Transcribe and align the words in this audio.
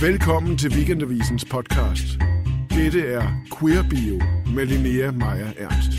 Velkommen 0.00 0.58
til 0.58 0.74
Weekendavisens 0.74 1.44
podcast. 1.44 2.06
Dette 2.70 3.12
er 3.12 3.22
Queer 3.58 3.82
Bio 3.90 4.20
med 4.54 4.66
Linnea 4.66 5.10
Meyer 5.10 5.52
Ernst. 5.58 5.92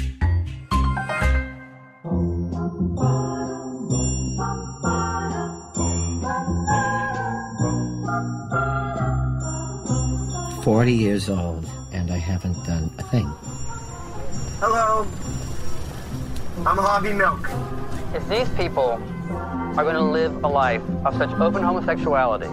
Forty 10.64 10.92
years 10.92 11.30
old, 11.30 11.66
and 11.94 12.10
I 12.10 12.20
haven't 12.32 12.58
done 12.68 12.90
a 13.00 13.04
thing. 13.12 13.28
Hello. 14.62 15.06
I'm 16.66 16.78
Harvey 16.88 17.14
Milk. 17.14 17.50
If 18.16 18.24
these 18.30 18.50
people 18.62 18.90
are 19.78 19.84
going 19.84 19.96
to 19.96 20.12
live 20.20 20.44
a 20.44 20.48
life 20.48 20.84
of 21.06 21.14
such 21.18 21.32
open 21.42 21.64
homosexuality 21.64 22.50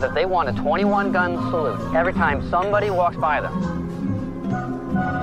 that 0.00 0.14
they 0.14 0.26
want 0.26 0.48
a 0.48 0.52
21 0.52 1.12
gun 1.12 1.36
salute 1.50 1.94
every 1.94 2.12
time 2.12 2.48
somebody 2.50 2.90
walks 2.90 3.16
by 3.16 3.40
them, 3.40 3.54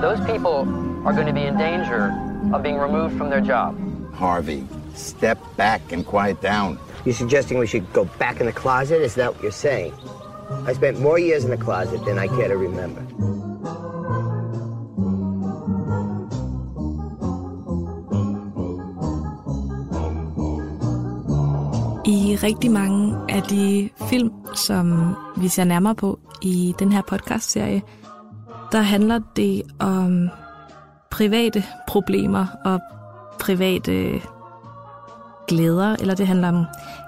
those 0.00 0.20
people 0.26 0.60
are 1.06 1.12
going 1.12 1.26
to 1.26 1.32
be 1.32 1.42
in 1.42 1.56
danger 1.56 2.12
of 2.52 2.62
being 2.62 2.76
removed 2.76 3.16
from 3.16 3.30
their 3.30 3.40
job. 3.40 3.76
Harvey, 4.14 4.66
step 4.94 5.38
back 5.56 5.92
and 5.92 6.04
quiet 6.04 6.40
down. 6.40 6.78
You're 7.04 7.14
suggesting 7.14 7.58
we 7.58 7.66
should 7.66 7.92
go 7.92 8.04
back 8.18 8.40
in 8.40 8.46
the 8.46 8.52
closet? 8.52 9.02
Is 9.02 9.14
that 9.16 9.34
what 9.34 9.42
you're 9.42 9.52
saying? 9.52 9.92
I 10.66 10.72
spent 10.72 11.00
more 11.00 11.18
years 11.18 11.44
in 11.44 11.50
the 11.50 11.56
closet 11.56 12.04
than 12.04 12.18
I 12.18 12.28
care 12.28 12.48
to 12.48 12.56
remember. 12.56 13.04
I 22.34 22.36
rigtig 22.36 22.70
mange 22.70 23.16
af 23.28 23.42
de 23.42 23.88
film, 24.10 24.30
som 24.54 25.14
vi 25.36 25.48
ser 25.48 25.64
nærmere 25.64 25.94
på 25.94 26.18
i 26.42 26.74
den 26.78 26.92
her 26.92 27.02
podcastserie, 27.02 27.82
der 28.72 28.80
handler 28.80 29.20
det 29.36 29.62
om 29.78 30.28
private 31.10 31.64
problemer 31.88 32.46
og 32.64 32.80
private 33.40 34.20
glæder, 35.48 35.96
eller 36.00 36.14
det 36.14 36.26
handler 36.26 36.48
om 36.48 36.64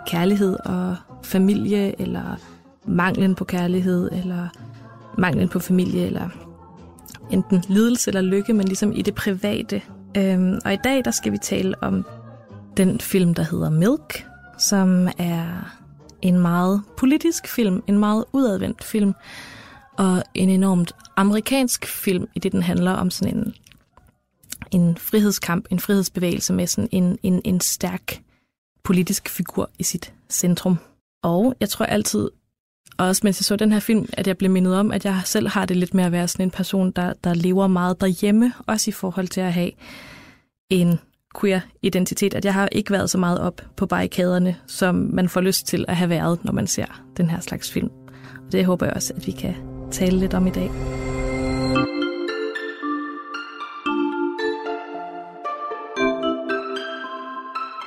kærlighed 0.06 0.56
og 0.64 0.96
familie, 1.22 2.00
eller 2.00 2.36
manglen 2.84 3.34
på 3.34 3.44
kærlighed, 3.44 4.10
eller 4.12 4.48
manglen 5.18 5.48
på 5.48 5.58
familie, 5.58 6.06
eller 6.06 6.28
enten 7.30 7.64
lidelse 7.68 8.10
eller 8.10 8.20
lykke, 8.20 8.52
men 8.52 8.66
ligesom 8.66 8.92
i 8.92 9.02
det 9.02 9.14
private. 9.14 9.82
Øhm, 10.16 10.58
og 10.64 10.72
i 10.72 10.78
dag, 10.84 11.04
der 11.04 11.10
skal 11.10 11.32
vi 11.32 11.38
tale 11.38 11.74
om 11.82 12.04
den 12.76 13.00
film, 13.00 13.34
der 13.34 13.42
hedder 13.42 13.70
Milk, 13.70 14.26
som 14.58 15.08
er 15.18 15.76
en 16.22 16.38
meget 16.38 16.82
politisk 16.96 17.48
film, 17.48 17.82
en 17.86 17.98
meget 17.98 18.24
udadvendt 18.32 18.84
film, 18.84 19.14
og 19.98 20.22
en 20.34 20.48
enormt 20.48 20.92
amerikansk 21.16 21.86
film, 21.86 22.28
i 22.34 22.38
det 22.38 22.52
den 22.52 22.62
handler 22.62 22.92
om 22.92 23.10
sådan 23.10 23.36
en, 23.36 23.54
en 24.70 24.96
frihedskamp, 24.96 25.66
en 25.70 25.80
frihedsbevægelse 25.80 26.52
med 26.52 26.66
sådan 26.66 26.88
en, 26.92 27.18
en, 27.22 27.40
en 27.44 27.60
stærk 27.60 28.22
politisk 28.84 29.28
figur 29.28 29.70
i 29.78 29.82
sit 29.82 30.14
centrum. 30.30 30.78
Og 31.22 31.54
jeg 31.60 31.68
tror 31.68 31.86
altid, 31.86 32.30
også 32.98 33.20
mens 33.24 33.40
jeg 33.40 33.44
så 33.44 33.56
den 33.56 33.72
her 33.72 33.80
film, 33.80 34.08
at 34.12 34.26
jeg 34.26 34.38
blev 34.38 34.50
mindet 34.50 34.74
om, 34.74 34.92
at 34.92 35.04
jeg 35.04 35.20
selv 35.24 35.48
har 35.48 35.66
det 35.66 35.76
lidt 35.76 35.94
med 35.94 36.04
at 36.04 36.12
være 36.12 36.28
sådan 36.28 36.46
en 36.46 36.50
person, 36.50 36.90
der, 36.90 37.12
der 37.24 37.34
lever 37.34 37.66
meget 37.66 38.00
derhjemme, 38.00 38.52
også 38.66 38.90
i 38.90 38.92
forhold 38.92 39.28
til 39.28 39.40
at 39.40 39.52
have 39.52 39.70
en 40.70 40.98
queer 41.40 41.60
identitet, 41.82 42.34
at 42.34 42.44
jeg 42.44 42.54
har 42.54 42.68
ikke 42.72 42.90
været 42.90 43.10
så 43.10 43.18
meget 43.18 43.40
op 43.40 43.60
på 43.76 43.86
barrikaderne, 43.86 44.56
som 44.66 44.94
man 44.94 45.28
får 45.28 45.40
lyst 45.40 45.66
til 45.66 45.84
at 45.88 45.96
have 45.96 46.10
været, 46.10 46.44
når 46.44 46.52
man 46.52 46.66
ser 46.66 47.02
den 47.16 47.30
her 47.30 47.40
slags 47.40 47.72
film. 47.72 47.90
Og 48.46 48.52
det 48.52 48.64
håber 48.64 48.86
jeg 48.86 48.94
også, 48.94 49.12
at 49.16 49.26
vi 49.26 49.32
kan 49.32 49.54
tale 49.90 50.18
lidt 50.18 50.34
om 50.34 50.46
i 50.46 50.50
dag. 50.50 50.70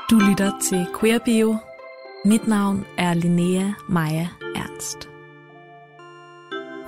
Du 0.09 0.19
lytter 0.29 0.51
til 0.61 0.87
Queer 0.99 1.19
Bio. 1.25 1.57
Mit 2.25 2.47
navn 2.47 2.85
er 2.97 3.13
Linnea 3.13 3.71
Maja 3.89 4.27
Ernst. 4.55 5.09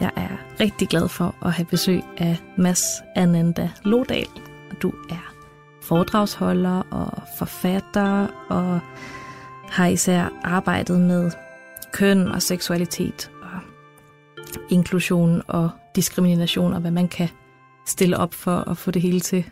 Jeg 0.02 0.12
er 0.16 0.60
rigtig 0.60 0.88
glad 0.88 1.10
for 1.10 1.36
at 1.46 1.52
have 1.52 1.66
besøg 1.66 2.02
af 2.18 2.38
Mads 2.58 2.84
Ananda 3.16 3.70
Lodal. 3.84 4.28
Du 4.82 4.94
er 5.10 5.31
foredragsholder 5.82 6.82
og 6.92 7.24
forfatter 7.38 8.28
og 8.50 8.80
har 9.70 9.88
især 9.88 10.30
arbejdet 10.44 11.00
med 11.00 11.32
køn 11.92 12.28
og 12.28 12.42
seksualitet 12.42 13.32
og 13.42 13.60
inklusion 14.70 15.42
og 15.48 15.70
diskrimination 15.96 16.74
og 16.74 16.82
hvad 16.82 16.92
man 16.92 17.08
kan 17.08 17.30
stille 17.86 18.18
op 18.18 18.34
for 18.34 18.70
at 18.70 18.78
få 18.78 18.92
det 18.92 19.02
hele 19.02 19.20
til 19.20 19.46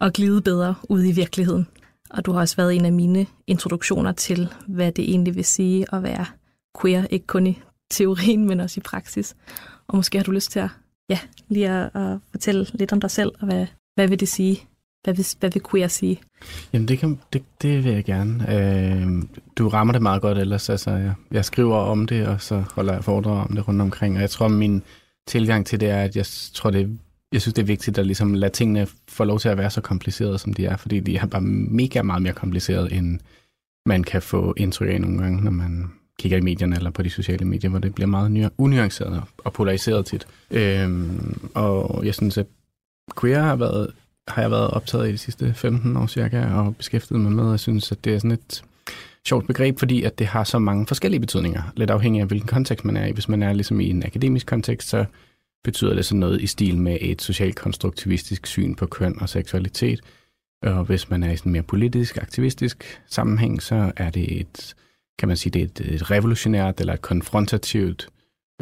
at 0.00 0.12
glide 0.12 0.42
bedre 0.42 0.74
ud 0.88 1.04
i 1.04 1.12
virkeligheden. 1.12 1.66
Og 2.10 2.26
du 2.26 2.32
har 2.32 2.40
også 2.40 2.56
været 2.56 2.76
en 2.76 2.84
af 2.84 2.92
mine 2.92 3.26
introduktioner 3.46 4.12
til, 4.12 4.48
hvad 4.68 4.92
det 4.92 5.10
egentlig 5.10 5.36
vil 5.36 5.44
sige 5.44 5.86
at 5.92 6.02
være 6.02 6.26
queer, 6.80 7.06
ikke 7.10 7.26
kun 7.26 7.46
i 7.46 7.62
teorien, 7.90 8.46
men 8.48 8.60
også 8.60 8.80
i 8.80 8.82
praksis. 8.82 9.36
Og 9.88 9.96
måske 9.96 10.18
har 10.18 10.24
du 10.24 10.30
lyst 10.30 10.50
til 10.50 10.58
at, 10.58 10.68
ja, 11.08 11.18
lige 11.48 11.70
at, 11.70 11.90
at 11.94 12.18
fortælle 12.30 12.66
lidt 12.74 12.92
om 12.92 13.00
dig 13.00 13.10
selv, 13.10 13.32
og 13.40 13.46
hvad, 13.46 13.66
hvad 13.94 14.08
vil 14.08 14.20
det 14.20 14.28
sige 14.28 14.68
hvad 15.04 15.14
vil, 15.14 15.26
hvad 15.40 15.50
vil 15.50 15.62
queer 15.70 15.88
sige? 15.88 16.20
Jamen, 16.72 16.88
det, 16.88 16.98
kan, 16.98 17.18
det, 17.32 17.42
det 17.62 17.84
vil 17.84 17.92
jeg 17.92 18.04
gerne. 18.04 18.54
Øh, 18.54 19.22
du 19.56 19.68
rammer 19.68 19.92
det 19.92 20.02
meget 20.02 20.22
godt 20.22 20.38
ellers. 20.38 20.70
Altså, 20.70 20.90
jeg, 20.90 21.14
jeg 21.30 21.44
skriver 21.44 21.76
om 21.76 22.06
det, 22.06 22.26
og 22.26 22.40
så 22.40 22.64
holder 22.74 22.92
jeg 22.92 23.04
foredrag 23.04 23.46
om 23.48 23.54
det 23.54 23.68
rundt 23.68 23.82
omkring. 23.82 24.16
Og 24.16 24.20
jeg 24.20 24.30
tror, 24.30 24.48
min 24.48 24.82
tilgang 25.26 25.66
til 25.66 25.80
det 25.80 25.90
er, 25.90 26.02
at 26.02 26.16
jeg 26.16 26.26
tror, 26.54 26.70
det, 26.70 26.98
jeg 27.32 27.40
synes, 27.40 27.54
det 27.54 27.62
er 27.62 27.66
vigtigt 27.66 27.98
at 27.98 28.06
ligesom 28.06 28.34
lade 28.34 28.52
tingene 28.52 28.86
få 29.08 29.24
lov 29.24 29.38
til 29.38 29.48
at 29.48 29.58
være 29.58 29.70
så 29.70 29.80
komplicerede, 29.80 30.38
som 30.38 30.52
de 30.52 30.66
er. 30.66 30.76
Fordi 30.76 31.00
de 31.00 31.16
er 31.16 31.26
bare 31.26 31.42
mega 31.42 32.02
meget 32.02 32.22
mere 32.22 32.32
komplicerede, 32.32 32.92
end 32.92 33.20
man 33.86 34.04
kan 34.04 34.22
få 34.22 34.54
indtryk 34.56 34.88
af 34.88 35.00
nogle 35.00 35.22
gange, 35.22 35.44
når 35.44 35.50
man 35.50 35.90
kigger 36.18 36.38
i 36.38 36.40
medierne 36.40 36.76
eller 36.76 36.90
på 36.90 37.02
de 37.02 37.10
sociale 37.10 37.44
medier, 37.44 37.70
hvor 37.70 37.78
det 37.78 37.94
bliver 37.94 38.08
meget 38.08 38.50
unuanceret 38.58 39.22
og 39.38 39.52
polariseret 39.52 40.06
tit. 40.06 40.26
Øhm, 40.50 41.40
og 41.54 42.06
jeg 42.06 42.14
synes, 42.14 42.38
at 42.38 42.46
queer 43.20 43.42
har 43.42 43.56
været 43.56 43.92
har 44.28 44.42
jeg 44.42 44.50
været 44.50 44.70
optaget 44.70 45.08
i 45.08 45.12
de 45.12 45.18
sidste 45.18 45.54
15 45.54 45.96
år 45.96 46.06
cirka, 46.06 46.46
og 46.46 46.76
beskæftiget 46.76 47.20
mig 47.20 47.32
med. 47.32 47.50
Jeg 47.50 47.60
synes, 47.60 47.92
at 47.92 48.04
det 48.04 48.14
er 48.14 48.18
sådan 48.18 48.30
et 48.30 48.64
sjovt 49.28 49.46
begreb, 49.46 49.78
fordi 49.78 50.02
at 50.02 50.18
det 50.18 50.26
har 50.26 50.44
så 50.44 50.58
mange 50.58 50.86
forskellige 50.86 51.20
betydninger, 51.20 51.62
lidt 51.76 51.90
afhængig 51.90 52.20
af 52.20 52.26
hvilken 52.26 52.48
kontekst 52.48 52.84
man 52.84 52.96
er 52.96 53.06
i. 53.06 53.12
Hvis 53.12 53.28
man 53.28 53.42
er 53.42 53.52
ligesom 53.52 53.80
i 53.80 53.90
en 53.90 54.06
akademisk 54.06 54.46
kontekst, 54.46 54.88
så 54.88 55.04
betyder 55.64 55.94
det 55.94 56.04
sådan 56.04 56.20
noget 56.20 56.40
i 56.40 56.46
stil 56.46 56.78
med 56.78 56.98
et 57.00 57.22
socialt 57.22 57.56
konstruktivistisk 57.56 58.46
syn 58.46 58.74
på 58.74 58.86
køn 58.86 59.20
og 59.20 59.28
seksualitet. 59.28 60.00
Og 60.62 60.84
hvis 60.84 61.10
man 61.10 61.22
er 61.22 61.32
i 61.32 61.36
sådan 61.36 61.50
en 61.50 61.52
mere 61.52 61.62
politisk, 61.62 62.16
aktivistisk 62.16 63.00
sammenhæng, 63.06 63.62
så 63.62 63.92
er 63.96 64.10
det 64.10 64.40
et, 64.40 64.74
kan 65.18 65.28
man 65.28 65.36
sige, 65.36 65.50
det 65.50 65.62
er 65.62 65.64
et, 65.64 65.94
et 65.94 66.10
revolutionært 66.10 66.80
eller 66.80 66.92
et 66.92 67.02
konfrontativt 67.02 68.08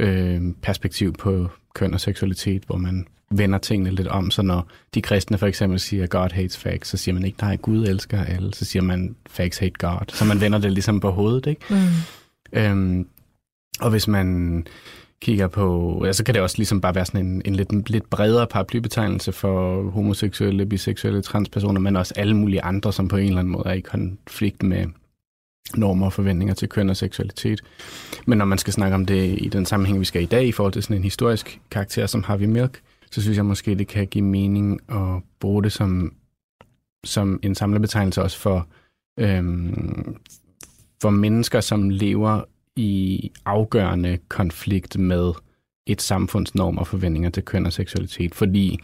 øh, 0.01 0.43
perspektiv 0.63 1.13
på 1.13 1.49
køn 1.75 1.95
og 1.95 2.01
seksualitet, 2.01 2.63
hvor 2.65 2.77
man 2.77 3.07
vender 3.39 3.59
tingene 3.59 3.91
lidt 3.91 4.09
om, 4.09 4.31
så 4.31 4.43
når 4.43 4.69
de 4.95 5.03
kristne 5.03 5.39
for 5.39 5.47
eksempel 5.47 5.81
siger, 5.81 6.07
God 6.07 6.33
hates 6.33 6.57
facts, 6.57 6.89
så 6.89 6.97
siger 6.97 7.15
man 7.15 7.25
ikke, 7.25 7.39
nej, 7.43 7.57
Gud 7.57 7.87
elsker 7.87 8.25
alle, 8.25 8.55
så 8.55 8.65
siger 8.65 8.83
man, 8.83 9.17
facts 9.31 9.59
hate 9.59 9.75
God. 9.79 10.05
Så 10.09 10.25
man 10.25 10.41
vender 10.41 10.59
det 10.59 10.73
ligesom 10.73 11.01
på 11.01 11.11
hovedet, 11.11 11.47
ikke? 11.47 11.61
Mm. 11.71 11.77
Øhm, 12.53 13.07
og 13.81 13.91
hvis 13.91 14.09
man 14.09 14.67
kigger 15.21 15.49
på, 15.49 16.03
ja, 16.07 16.13
så 16.13 16.25
kan 16.25 16.35
det 16.35 16.43
også 16.43 16.59
ligesom 16.59 16.81
bare 16.81 16.95
være 16.95 17.07
sådan 17.07 17.27
en, 17.27 17.43
en 17.45 17.57
lidt, 17.57 17.91
lidt 17.91 18.11
bredere 18.11 18.47
paraplybetegnelse 18.47 19.33
for 19.33 19.83
homoseksuelle, 19.91 20.67
biseksuelle, 20.67 21.23
transpersoner, 21.23 21.81
men 21.81 21.97
også 21.97 22.15
alle 22.17 22.37
mulige 22.37 22.63
andre, 22.63 22.93
som 22.93 23.09
på 23.09 23.17
en 23.17 23.27
eller 23.27 23.39
anden 23.39 23.53
måde 23.53 23.69
er 23.69 23.73
i 23.73 23.81
konflikt 23.81 24.63
med 24.63 24.87
normer 25.77 26.07
og 26.07 26.13
forventninger 26.13 26.55
til 26.55 26.69
køn 26.69 26.91
og 26.91 26.97
seksualitet. 26.97 27.63
Men 28.27 28.39
når 28.39 28.45
man 28.45 28.59
skal 28.59 28.73
snakke 28.73 28.95
om 28.95 29.07
det 29.07 29.39
i 29.39 29.49
den 29.49 29.67
sammenhæng, 29.67 30.01
vi 30.01 30.05
skal 30.05 30.23
i 30.23 30.27
dag, 30.27 30.47
i 30.47 30.53
forhold 30.53 30.73
til 30.73 30.83
sådan 30.83 30.97
en 30.97 31.05
historisk 31.05 31.61
karakter 31.71 32.07
som 32.07 32.23
Harvey 32.23 32.47
Milk, 32.47 32.81
så 33.13 33.23
synes 33.23 33.37
jeg 33.37 33.47
måske, 33.47 33.75
det 33.75 33.89
kan 33.89 34.07
give 34.07 34.25
mening 34.25 34.81
at 34.89 35.23
bruge 35.41 35.63
det 35.63 35.73
som, 35.73 36.15
som 37.05 37.41
en 37.43 37.55
samlebetegnelse 37.55 38.23
også 38.23 38.39
for, 38.39 38.67
øhm, 39.19 40.17
for 41.03 41.11
mennesker, 41.11 41.61
som 41.61 41.91
lever 41.91 42.45
i 42.77 43.31
afgørende 43.45 44.19
konflikt 44.29 44.99
med 44.99 45.33
et 45.87 46.03
samfunds 46.03 46.55
norm 46.55 46.79
og 46.79 46.87
forventninger 46.87 47.31
til 47.31 47.43
køn 47.43 47.67
og 47.67 47.73
seksualitet. 47.73 48.35
Fordi 48.35 48.79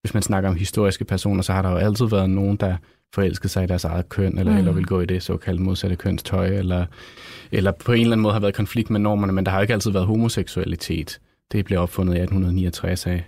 hvis 0.00 0.14
man 0.14 0.22
snakker 0.22 0.50
om 0.50 0.56
historiske 0.56 1.04
personer, 1.04 1.42
så 1.42 1.52
har 1.52 1.62
der 1.62 1.70
jo 1.70 1.76
altid 1.76 2.06
været 2.06 2.30
nogen, 2.30 2.56
der 2.56 2.76
forelskede 3.14 3.48
sig 3.48 3.64
i 3.64 3.66
deres 3.66 3.84
eget 3.84 4.08
køn, 4.08 4.38
eller, 4.38 4.52
mm. 4.52 4.58
eller 4.58 4.72
vil 4.72 4.86
gå 4.86 5.00
i 5.00 5.06
det 5.06 5.22
såkaldte 5.22 5.62
modsatte 5.62 5.96
kønstøj, 5.96 6.46
eller, 6.46 6.86
eller 7.52 7.72
på 7.72 7.92
en 7.92 8.00
eller 8.00 8.12
anden 8.12 8.22
måde 8.22 8.32
har 8.32 8.40
været 8.40 8.54
konflikt 8.54 8.90
med 8.90 9.00
normerne, 9.00 9.32
men 9.32 9.46
der 9.46 9.50
har 9.50 9.58
jo 9.58 9.62
ikke 9.62 9.74
altid 9.74 9.90
været 9.90 10.06
homoseksualitet. 10.06 11.20
Det 11.52 11.64
blev 11.64 11.80
opfundet 11.80 12.14
i 12.14 12.16
1869 12.16 13.06
af 13.06 13.24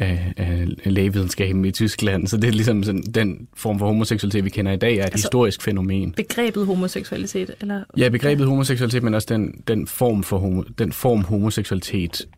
af, 0.00 0.32
af 0.36 0.94
lægevidenskaben 0.94 1.64
i 1.64 1.70
Tyskland. 1.70 2.26
Så 2.26 2.36
det 2.36 2.48
er 2.48 2.52
ligesom 2.52 2.82
sådan, 2.82 3.02
den 3.02 3.48
form 3.54 3.78
for 3.78 3.86
homoseksualitet, 3.86 4.44
vi 4.44 4.50
kender 4.50 4.72
i 4.72 4.76
dag, 4.76 4.96
er 4.96 5.00
et 5.00 5.04
altså, 5.04 5.16
historisk 5.18 5.62
fænomen. 5.62 6.12
Begrebet 6.12 6.66
homoseksualitet? 6.66 7.50
Eller? 7.60 7.84
Ja, 7.96 8.08
begrebet 8.08 8.46
homoseksualitet, 8.46 9.02
men 9.02 9.14
også 9.14 9.26
den, 9.30 9.62
den, 9.68 9.86
form 9.86 10.22
for 10.22 10.38
homo, 10.38 10.62
den 10.78 10.92
form 10.92 11.24
homoseksualitet 11.24 12.28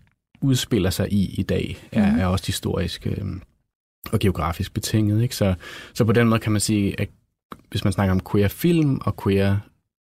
udspiller 0.42 0.90
sig 0.90 1.12
i 1.12 1.34
i 1.38 1.42
dag, 1.42 1.76
er, 1.92 2.12
mm. 2.12 2.18
er 2.18 2.26
også 2.26 2.46
historisk 2.46 3.06
øh, 3.06 3.24
og 4.12 4.18
geografisk 4.18 4.74
betinget. 4.74 5.22
Ikke? 5.22 5.36
Så, 5.36 5.54
så 5.94 6.04
på 6.04 6.12
den 6.12 6.28
måde 6.28 6.40
kan 6.40 6.52
man 6.52 6.60
sige, 6.60 7.00
at 7.00 7.08
hvis 7.70 7.84
man 7.84 7.92
snakker 7.92 8.12
om 8.12 8.20
queer 8.32 8.48
film 8.48 9.00
og 9.04 9.22
queer 9.22 9.56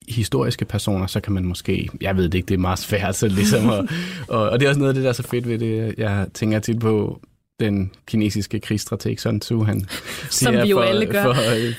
historiske 0.08 0.64
personer, 0.64 1.06
så 1.06 1.20
kan 1.20 1.32
man 1.32 1.44
måske, 1.44 1.88
jeg 2.00 2.16
ved 2.16 2.24
det 2.24 2.34
ikke, 2.34 2.46
det 2.46 2.54
er 2.54 2.58
meget 2.58 2.78
svært, 2.78 3.16
så 3.16 3.28
ligesom, 3.28 3.68
og, 3.68 3.88
og, 4.28 4.50
og 4.50 4.60
det 4.60 4.66
er 4.66 4.70
også 4.70 4.78
noget 4.78 4.90
af 4.90 4.94
det, 4.94 5.02
der 5.02 5.08
er 5.08 5.14
så 5.14 5.22
fedt 5.22 5.48
ved 5.48 5.58
det. 5.58 5.94
Jeg 5.98 6.26
tænker 6.34 6.58
tit 6.58 6.78
på 6.78 7.20
den 7.60 7.92
kinesiske 8.06 8.60
krigsstrateg 8.60 9.20
Sun 9.20 9.40
Tzu, 9.40 9.62
han 9.62 9.86
som 10.30 10.54
vi 10.54 10.58
jo 10.58 10.76
for, 10.76 10.82
alle 10.82 11.06
gør. 11.06 11.22
For, 11.24 11.34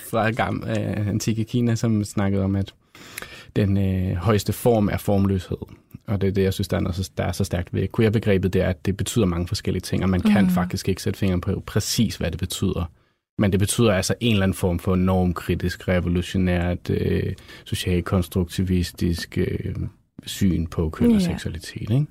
fra 0.09 0.29
gam, 0.31 0.63
uh, 0.65 1.07
antike 1.07 1.43
Kina, 1.43 1.75
som 1.75 2.03
snakkede 2.03 2.43
om, 2.43 2.55
at 2.55 2.73
den 3.55 3.77
øh, 3.77 4.15
højeste 4.15 4.53
form 4.53 4.87
er 4.87 4.97
formløshed. 4.97 5.57
Og 6.07 6.21
det 6.21 6.27
er 6.27 6.31
det, 6.31 6.43
jeg 6.43 6.53
synes, 6.53 6.67
der 6.67 6.77
er, 6.77 6.81
noget, 6.81 7.11
der 7.17 7.23
er 7.23 7.31
så 7.31 7.43
stærkt 7.43 7.73
ved 7.73 7.87
queer-begrebet, 7.95 8.53
det 8.53 8.61
er, 8.61 8.69
at 8.69 8.85
det 8.85 8.97
betyder 8.97 9.25
mange 9.25 9.47
forskellige 9.47 9.81
ting, 9.81 10.03
og 10.03 10.09
man 10.09 10.21
mm. 10.25 10.31
kan 10.31 10.49
faktisk 10.49 10.89
ikke 10.89 11.01
sætte 11.01 11.19
fingeren 11.19 11.41
på 11.41 11.63
præcis, 11.65 12.15
hvad 12.15 12.31
det 12.31 12.39
betyder. 12.39 12.91
Men 13.37 13.51
det 13.51 13.59
betyder 13.59 13.93
altså 13.93 14.13
en 14.19 14.31
eller 14.31 14.43
anden 14.43 14.55
form 14.55 14.79
for 14.79 14.95
normkritisk, 14.95 15.87
revolutionært, 15.87 16.89
øh, 16.89 17.33
socialkonstruktivistisk 17.65 19.37
øh, 19.37 19.75
syn 20.25 20.67
på 20.67 20.89
køn 20.89 21.15
og 21.15 21.21
seksualitet. 21.21 21.89
Ikke? 21.89 22.05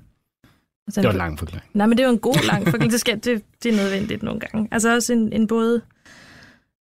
Altså, 0.87 1.01
det 1.01 1.07
var 1.07 1.11
en 1.11 1.17
lang 1.17 1.39
forklaring. 1.39 1.69
Nej, 1.73 1.87
men 1.87 1.97
det 1.97 2.03
er 2.03 2.07
jo 2.07 2.13
en 2.13 2.19
god 2.19 2.47
lang 2.47 2.63
forklaring. 2.63 2.91
Det, 2.91 2.99
skal, 2.99 3.15
det, 3.15 3.43
det 3.63 3.73
er 3.73 3.77
nødvendigt 3.77 4.23
nogle 4.23 4.39
gange. 4.39 4.67
Altså 4.71 4.95
også 4.95 5.13
en, 5.13 5.33
en 5.33 5.47
både 5.47 5.81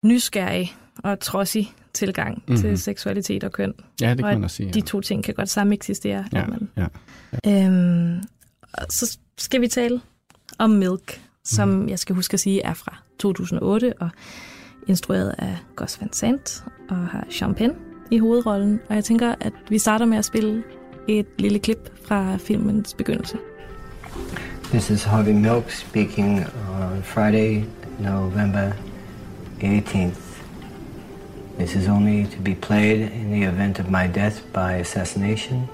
nysgerrig 0.05 0.75
og 1.03 1.19
trodsig 1.19 1.73
tilgang 1.93 2.43
mm-hmm. 2.47 2.61
til 2.61 2.77
seksualitet 2.77 3.43
og 3.43 3.51
køn. 3.51 3.73
Ja, 4.01 4.09
det 4.09 4.17
kan 4.17 4.25
og 4.25 4.33
man 4.33 4.43
også 4.43 4.55
sige. 4.55 4.67
Ja. 4.67 4.71
De 4.71 4.81
to 4.81 5.01
ting 5.01 5.23
kan 5.23 5.33
godt 5.33 5.49
sammen 5.49 5.73
eksistere. 5.73 6.25
Ja, 6.33 6.45
man, 6.45 6.69
ja, 6.77 6.87
ja. 7.45 7.65
Øhm, 7.65 8.23
så 8.89 9.17
skal 9.37 9.61
vi 9.61 9.67
tale 9.67 10.01
om 10.59 10.69
Milk, 10.69 11.21
som 11.43 11.69
mm. 11.69 11.89
jeg 11.89 11.99
skal 11.99 12.15
huske 12.15 12.33
at 12.33 12.39
sige 12.39 12.61
er 12.61 12.73
fra 12.73 12.97
2008 13.19 13.93
og 13.99 14.09
instrueret 14.87 15.35
af 15.37 15.57
Gus 15.75 16.01
Van 16.01 16.13
Sant 16.13 16.63
og 16.89 16.97
har 16.97 17.53
Penn 17.57 17.73
i 18.11 18.17
hovedrollen. 18.17 18.79
Og 18.89 18.95
jeg 18.95 19.03
tænker, 19.03 19.35
at 19.39 19.53
vi 19.69 19.79
starter 19.79 20.05
med 20.05 20.17
at 20.17 20.25
spille 20.25 20.63
et 21.07 21.27
lille 21.37 21.59
klip 21.59 22.05
fra 22.07 22.37
filmens 22.37 22.93
begyndelse. 22.93 23.37
This 24.71 24.89
is 24.89 25.03
Harvey 25.03 25.33
Milk 25.33 25.69
speaking 25.69 26.43
on 26.43 27.01
Friday, 27.01 27.65
November 27.99 28.75
18th. 29.59 30.21
This 31.57 31.75
is 31.75 31.87
only 31.87 32.25
to 32.27 32.37
be 32.37 32.55
played 32.55 33.01
in 33.01 33.31
the 33.31 33.43
event 33.43 33.79
of 33.79 33.89
my 33.89 34.07
death 34.07 34.41
by 34.53 34.73
assassination. 34.73 35.69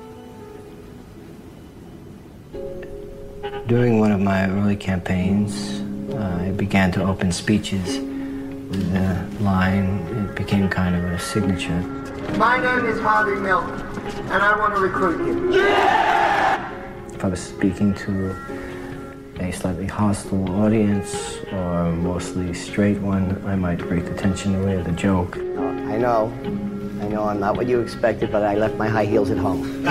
During 3.68 4.00
one 4.00 4.12
of 4.12 4.20
my 4.20 4.50
early 4.50 4.76
campaigns, 4.76 5.82
uh, 6.14 6.46
I 6.48 6.52
began 6.52 6.92
to 6.94 7.04
open 7.04 7.32
speeches 7.32 7.98
with 7.98 8.94
the 8.94 9.44
line, 9.44 10.00
it 10.30 10.36
became 10.36 10.70
kind 10.70 10.96
of 10.96 11.04
a 11.04 11.20
signature. 11.20 11.82
My 12.38 12.58
name 12.58 12.86
is 12.86 13.00
Harvey 13.02 13.40
Milk, 13.40 13.66
and 13.66 14.44
I 14.44 14.58
want 14.58 14.76
to 14.76 14.82
recruit 14.82 15.26
you. 15.26 15.54
If 15.54 16.21
I 17.24 17.28
was 17.28 17.40
speaking 17.40 17.94
to 18.06 18.36
a 19.40 19.52
slightly 19.52 19.86
hostile 19.86 20.50
audience 20.64 21.38
or 21.52 21.86
a 21.86 21.96
mostly 21.96 22.54
straight 22.54 23.00
one, 23.00 23.42
I 23.46 23.56
might 23.56 23.80
break 23.80 24.06
the 24.06 24.14
tension 24.14 24.56
away 24.56 24.78
with 24.78 24.88
a 24.88 24.96
joke. 25.08 25.38
I 25.94 25.98
know. 25.98 26.32
I 27.02 27.08
know 27.08 27.24
I'm 27.30 27.40
not 27.40 27.58
what 27.58 27.68
you 27.70 27.82
expected, 27.82 28.32
but 28.32 28.44
I 28.44 28.56
left 28.56 28.78
my 28.78 28.88
high 28.88 29.06
heels 29.06 29.30
at 29.30 29.38
home. 29.38 29.62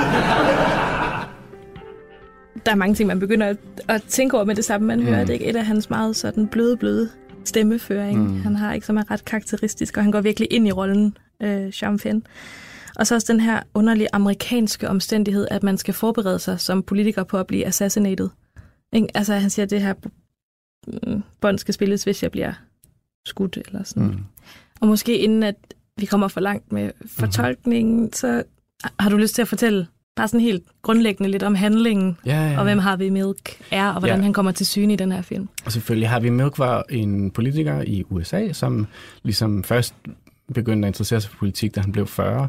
Der 2.67 2.73
er 2.73 2.77
mange 2.77 2.95
ting, 2.95 3.07
man 3.07 3.21
begynder 3.21 3.47
at, 3.47 3.57
at 3.89 4.03
tænke 4.09 4.37
over 4.37 4.45
med 4.45 4.55
det 4.55 4.65
samme, 4.65 4.87
man 4.87 5.01
mm. 5.01 5.07
hører. 5.07 5.25
Det 5.25 5.33
ikke 5.33 5.47
et 5.47 5.57
af 5.57 5.67
hans 5.67 5.91
meget 5.91 6.17
sådan 6.17 6.49
bløde, 6.49 6.77
bløde 6.77 7.11
stemmeføring, 7.45 8.19
mm. 8.19 8.43
han 8.43 8.57
har, 8.57 8.73
ikke 8.73 8.87
som 8.87 8.97
er 8.97 9.11
ret 9.11 9.25
karakteristisk, 9.25 9.97
og 9.97 10.03
han 10.03 10.13
går 10.13 10.21
virkelig 10.21 10.49
ind 10.51 10.69
i 10.69 10.73
rollen, 10.73 11.17
øh, 11.43 11.83
Jean 11.83 11.99
Og 13.01 13.07
så 13.07 13.15
også 13.15 13.33
den 13.33 13.41
her 13.41 13.63
underlige 13.75 14.09
amerikanske 14.13 14.89
omstændighed, 14.89 15.49
at 15.51 15.63
man 15.63 15.79
skal 15.79 15.95
forberede 15.95 16.39
sig 16.39 16.61
som 16.61 16.83
politiker 16.83 17.25
på 17.25 17.39
at 17.39 17.47
blive 17.47 17.67
assassinated. 17.67 18.29
Ikke? 18.93 19.09
Altså 19.15 19.35
han 19.35 19.51
siger, 19.51 19.65
at 19.65 19.71
det 19.71 19.83
her 19.83 19.95
mm, 20.87 21.23
bånd 21.41 21.59
skal 21.59 21.75
spilles, 21.75 22.05
hvis 22.05 22.23
jeg 22.23 22.31
bliver 22.31 22.53
skudt 23.27 23.59
eller 23.67 23.83
sådan. 23.83 24.09
Mm. 24.09 24.25
Og 24.81 24.89
måske 24.89 25.19
inden 25.19 25.43
at 25.43 25.57
vi 25.97 26.07
kommer 26.07 26.29
for 26.29 26.41
langt 26.41 26.73
med 26.73 26.91
fortolkningen, 27.07 28.03
mm. 28.03 28.13
så 28.13 28.43
har 29.01 29.11
du 29.11 29.17
lyst 29.17 29.35
til 29.35 29.43
at 29.43 29.49
fortælle 29.49 29.87
bare 30.17 30.29
sådan 30.29 30.41
helt 30.41 30.65
grundlæggende 30.83 31.31
lidt 31.31 31.43
om 31.43 31.55
handlingen, 31.55 32.19
ja, 32.27 32.33
ja, 32.33 32.51
ja. 32.51 32.59
og 32.59 32.65
hvem 32.65 32.79
Harvey 32.79 33.09
Milk 33.09 33.63
er, 33.71 33.89
og 33.89 33.99
hvordan 33.99 34.19
ja. 34.19 34.23
han 34.23 34.33
kommer 34.33 34.53
til 34.53 34.67
syne 34.67 34.93
i 34.93 34.97
den 34.97 35.13
her 35.13 35.23
film. 35.23 35.49
Og 35.65 35.73
selvfølgelig, 35.73 36.09
Harvey 36.09 36.29
Milk 36.29 36.59
var 36.59 36.85
en 36.91 37.31
politiker 37.31 37.83
i 37.83 38.05
USA, 38.11 38.53
som 38.53 38.87
ligesom 39.23 39.65
først 39.65 39.95
begyndte 40.55 40.87
at 40.87 40.91
interessere 40.91 41.21
sig 41.21 41.31
for 41.31 41.39
politik, 41.39 41.75
da 41.75 41.81
han 41.81 41.93
blev 41.93 42.07
40. 42.07 42.49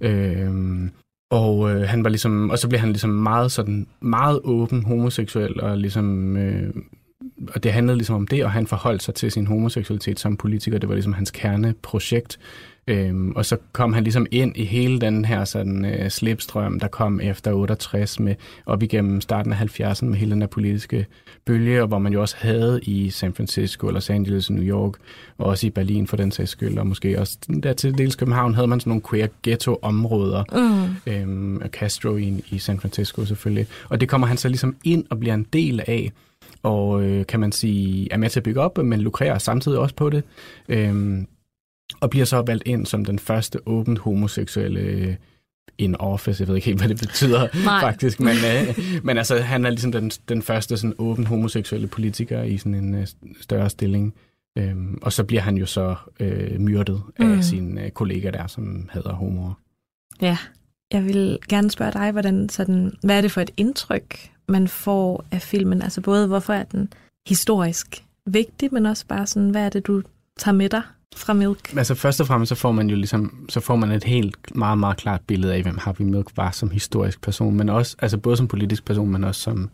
Øhm, 0.00 0.90
og 1.30 1.70
øh, 1.70 1.88
han 1.88 2.04
var 2.04 2.10
ligesom, 2.10 2.50
og 2.50 2.58
så 2.58 2.68
blev 2.68 2.80
han 2.80 2.88
ligesom 2.88 3.10
meget 3.10 3.52
sådan 3.52 3.86
meget 4.00 4.40
åben 4.44 4.84
homoseksuel 4.84 5.60
og 5.60 5.78
ligesom 5.78 6.36
øh, 6.36 6.74
og 7.48 7.62
det 7.62 7.72
handlede 7.72 7.96
ligesom 7.96 8.16
om 8.16 8.26
det, 8.26 8.44
og 8.44 8.52
han 8.52 8.66
forholdt 8.66 9.02
sig 9.02 9.14
til 9.14 9.32
sin 9.32 9.46
homoseksualitet 9.46 10.20
som 10.20 10.36
politiker. 10.36 10.78
Det 10.78 10.88
var 10.88 10.94
ligesom 10.94 11.12
hans 11.12 11.30
kerneprojekt. 11.30 12.38
Øhm, 12.86 13.32
og 13.36 13.46
så 13.46 13.56
kom 13.72 13.92
han 13.92 14.02
ligesom 14.02 14.26
ind 14.30 14.56
i 14.56 14.64
hele 14.64 15.00
den 15.00 15.24
her 15.24 15.44
sådan 15.44 15.84
øh, 15.84 16.10
slipstrøm, 16.10 16.80
der 16.80 16.88
kom 16.88 17.20
efter 17.20 17.52
68 17.52 18.20
med 18.20 18.34
op 18.66 18.82
igennem 18.82 19.20
starten 19.20 19.52
af 19.52 19.80
70'erne 19.80 20.04
med 20.04 20.18
hele 20.18 20.30
den 20.30 20.40
der 20.40 20.46
politiske 20.46 21.06
bølge, 21.44 21.82
og 21.82 21.88
hvor 21.88 21.98
man 21.98 22.12
jo 22.12 22.20
også 22.20 22.36
havde 22.38 22.80
i 22.82 23.10
San 23.10 23.34
Francisco, 23.34 23.88
Los 23.88 24.10
Angeles, 24.10 24.50
New 24.50 24.64
York, 24.64 24.94
og 25.38 25.46
også 25.46 25.66
i 25.66 25.70
Berlin 25.70 26.06
for 26.06 26.16
den 26.16 26.30
sags 26.30 26.50
skyld, 26.50 26.78
og 26.78 26.86
måske 26.86 27.20
også 27.20 27.38
der 27.62 27.72
til 27.72 27.98
dels 27.98 28.16
København 28.16 28.54
havde 28.54 28.66
man 28.66 28.80
sådan 28.80 28.90
nogle 28.90 29.02
queer 29.10 29.28
ghetto-områder, 29.42 30.44
mm. 30.52 31.12
øhm, 31.12 31.56
og 31.56 31.68
Castro 31.68 32.16
i, 32.16 32.44
i 32.50 32.58
San 32.58 32.80
Francisco 32.80 33.24
selvfølgelig. 33.24 33.66
Og 33.88 34.00
det 34.00 34.08
kommer 34.08 34.26
han 34.26 34.36
så 34.36 34.48
ligesom 34.48 34.76
ind 34.84 35.04
og 35.10 35.20
bliver 35.20 35.34
en 35.34 35.46
del 35.52 35.80
af, 35.86 36.12
og 36.62 37.02
øh, 37.02 37.26
kan 37.26 37.40
man 37.40 37.52
sige, 37.52 38.08
er 38.10 38.16
med 38.16 38.30
til 38.30 38.40
at 38.40 38.44
bygge 38.44 38.60
op, 38.60 38.78
men 38.78 39.00
lukrerer 39.00 39.38
samtidig 39.38 39.78
også 39.78 39.94
på 39.94 40.10
det. 40.10 40.22
Øhm, 40.68 41.26
og 42.00 42.10
bliver 42.10 42.24
så 42.24 42.42
valgt 42.42 42.62
ind 42.66 42.86
som 42.86 43.04
den 43.04 43.18
første 43.18 43.58
åbent 43.66 43.98
homoseksuelle 43.98 44.80
øh, 44.80 45.14
in 45.78 45.96
office. 45.98 46.40
Jeg 46.40 46.48
ved 46.48 46.54
ikke 46.54 46.66
helt, 46.66 46.78
hvad 46.78 46.88
det 46.88 46.98
betyder 46.98 47.48
faktisk, 47.86 48.20
men, 48.20 48.36
øh, 48.36 48.78
men 49.04 49.18
altså, 49.18 49.36
han 49.36 49.64
er 49.64 49.70
ligesom 49.70 49.92
den, 49.92 50.10
den 50.10 50.42
første 50.42 50.76
sådan 50.76 50.94
åben 50.98 51.26
homoseksuelle 51.26 51.86
politiker 51.86 52.42
i 52.42 52.58
sådan 52.58 52.74
en 52.74 52.94
øh, 52.94 53.06
større 53.40 53.70
stilling. 53.70 54.14
Øhm, 54.58 54.98
og 55.02 55.12
så 55.12 55.24
bliver 55.24 55.42
han 55.42 55.56
jo 55.56 55.66
så 55.66 55.94
øh, 56.20 56.60
myrdet 56.60 57.02
mm. 57.18 57.32
af 57.32 57.44
sine 57.44 57.84
øh, 57.84 57.90
kollegaer 57.90 58.32
der, 58.32 58.46
som 58.46 58.88
hedder 58.92 59.12
homoer. 59.12 59.54
Ja, 60.22 60.38
jeg 60.92 61.04
vil 61.04 61.38
gerne 61.48 61.70
spørge 61.70 61.92
dig, 61.92 62.12
hvordan 62.12 62.48
sådan, 62.48 62.92
hvad 63.02 63.16
er 63.16 63.20
det 63.20 63.32
for 63.32 63.40
et 63.40 63.50
indtryk, 63.56 64.30
man 64.48 64.68
får 64.68 65.24
af 65.30 65.42
filmen? 65.42 65.82
Altså 65.82 66.00
både, 66.00 66.26
hvorfor 66.26 66.52
er 66.52 66.62
den 66.62 66.92
historisk 67.28 68.04
vigtig, 68.26 68.68
men 68.72 68.86
også 68.86 69.06
bare 69.06 69.26
sådan, 69.26 69.50
hvad 69.50 69.64
er 69.64 69.68
det, 69.68 69.86
du 69.86 70.02
tager 70.38 70.54
med 70.54 70.68
dig 70.68 70.82
fra 71.16 71.32
Milk? 71.32 71.76
Altså 71.76 71.94
først 71.94 72.20
og 72.20 72.26
fremmest 72.26 72.48
så 72.48 72.54
får 72.54 72.72
man 72.72 72.90
jo 72.90 72.96
ligesom, 72.96 73.46
så 73.48 73.60
får 73.60 73.76
man 73.76 73.90
et 73.90 74.04
helt 74.04 74.56
meget, 74.56 74.78
meget 74.78 74.96
klart 74.96 75.20
billede 75.26 75.54
af, 75.54 75.62
hvem 75.62 75.78
Harvey 75.78 76.04
Milk 76.04 76.36
var 76.36 76.50
som 76.50 76.70
historisk 76.70 77.20
person, 77.20 77.56
men 77.56 77.68
også, 77.68 77.96
altså 77.98 78.18
både 78.18 78.36
som 78.36 78.48
politisk 78.48 78.84
person, 78.84 79.10
men 79.10 79.24
også 79.24 79.40
som, 79.40 79.70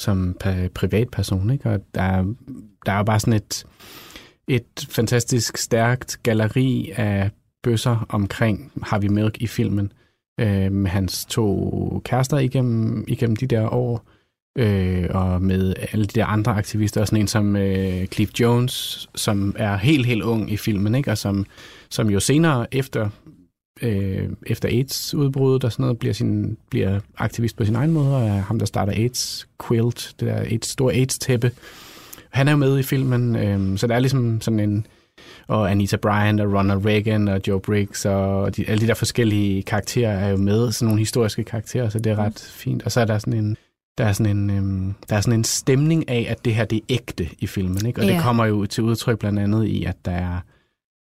som 0.00 0.36
privatperson, 0.74 1.50
ikke? 1.50 1.70
Og 1.70 1.80
der, 1.94 2.34
der 2.86 2.92
er 2.92 2.96
jo 2.96 3.04
bare 3.04 3.20
sådan 3.20 3.32
et, 3.32 3.66
et 4.48 4.86
fantastisk 4.90 5.56
stærkt 5.56 6.22
galleri 6.22 6.92
af 6.96 7.30
bøsser 7.62 8.06
omkring 8.08 8.72
Harvey 8.82 9.08
Milk 9.08 9.36
i 9.40 9.46
filmen, 9.46 9.92
øh, 10.40 10.72
med 10.72 10.90
hans 10.90 11.24
to 11.24 12.02
kærester 12.04 12.38
igennem, 12.38 13.04
igennem 13.08 13.36
de 13.36 13.46
der 13.46 13.68
år, 13.74 14.06
øh, 14.58 15.06
og 15.10 15.42
med 15.42 15.74
alle 15.92 16.04
de 16.04 16.20
der 16.20 16.26
andre 16.26 16.52
aktivister, 16.52 17.00
og 17.00 17.06
sådan 17.06 17.20
en 17.20 17.28
som 17.28 17.56
øh, 17.56 18.06
Cliff 18.06 18.32
Jones, 18.40 19.08
som 19.14 19.54
er 19.58 19.76
helt, 19.76 20.06
helt 20.06 20.22
ung 20.22 20.52
i 20.52 20.56
filmen, 20.56 20.94
ikke? 20.94 21.10
og 21.10 21.18
som, 21.18 21.46
som 21.90 22.10
jo 22.10 22.20
senere 22.20 22.74
efter, 22.74 23.08
øh, 23.82 24.28
efter 24.46 24.68
AIDS-udbruddet 24.68 25.64
og 25.64 25.72
sådan 25.72 25.82
noget, 25.82 25.98
bliver, 25.98 26.14
sin, 26.14 26.56
bliver 26.70 27.00
aktivist 27.18 27.56
på 27.56 27.64
sin 27.64 27.76
egen 27.76 27.90
måde, 27.90 28.16
og 28.16 28.22
er 28.22 28.40
ham, 28.40 28.58
der 28.58 28.66
starter 28.66 28.92
AIDS 28.92 29.48
Quilt, 29.66 30.14
det 30.20 30.28
der 30.28 30.40
AIDS, 30.40 30.68
store 30.68 30.92
AIDS-tæppe. 30.94 31.50
Han 32.30 32.48
er 32.48 32.52
jo 32.52 32.58
med 32.58 32.78
i 32.78 32.82
filmen, 32.82 33.36
øh, 33.36 33.78
så 33.78 33.86
der 33.86 33.94
er 33.94 34.00
ligesom 34.00 34.40
sådan 34.40 34.60
en, 34.60 34.86
og 35.46 35.70
Anita 35.70 35.96
Bryant 35.96 36.40
og 36.40 36.52
Ronald 36.52 36.86
Reagan 36.86 37.28
og 37.28 37.40
Joe 37.48 37.60
Briggs 37.60 38.04
og 38.04 38.56
de, 38.56 38.68
alle 38.68 38.80
de 38.80 38.86
der 38.86 38.94
forskellige 38.94 39.62
karakterer 39.62 40.12
er 40.12 40.28
jo 40.28 40.36
med, 40.36 40.72
sådan 40.72 40.86
nogle 40.86 40.98
historiske 40.98 41.44
karakterer, 41.44 41.88
så 41.88 41.98
det 41.98 42.12
er 42.12 42.18
ret 42.18 42.50
fint. 42.54 42.82
Og 42.82 42.92
så 42.92 43.00
er 43.00 43.04
der 43.04 43.18
sådan 43.18 43.44
en 43.44 43.56
der 43.98 44.04
er 44.04 44.12
sådan 44.12 44.36
en, 44.36 44.50
øhm, 44.50 44.94
der 45.08 45.16
er 45.16 45.20
sådan 45.20 45.38
en 45.40 45.44
stemning 45.44 46.08
af, 46.08 46.26
at 46.28 46.44
det 46.44 46.54
her 46.54 46.64
det 46.64 46.76
er 46.76 46.82
ægte 46.88 47.28
i 47.38 47.46
filmen. 47.46 47.86
Ikke? 47.86 48.00
Og 48.00 48.06
Ja. 48.06 48.12
det 48.14 48.22
kommer 48.22 48.44
jo 48.46 48.66
til 48.66 48.84
udtryk 48.84 49.18
blandt 49.18 49.38
andet 49.38 49.64
i, 49.64 49.84
at 49.84 49.96
der 50.04 50.12
er, 50.12 50.38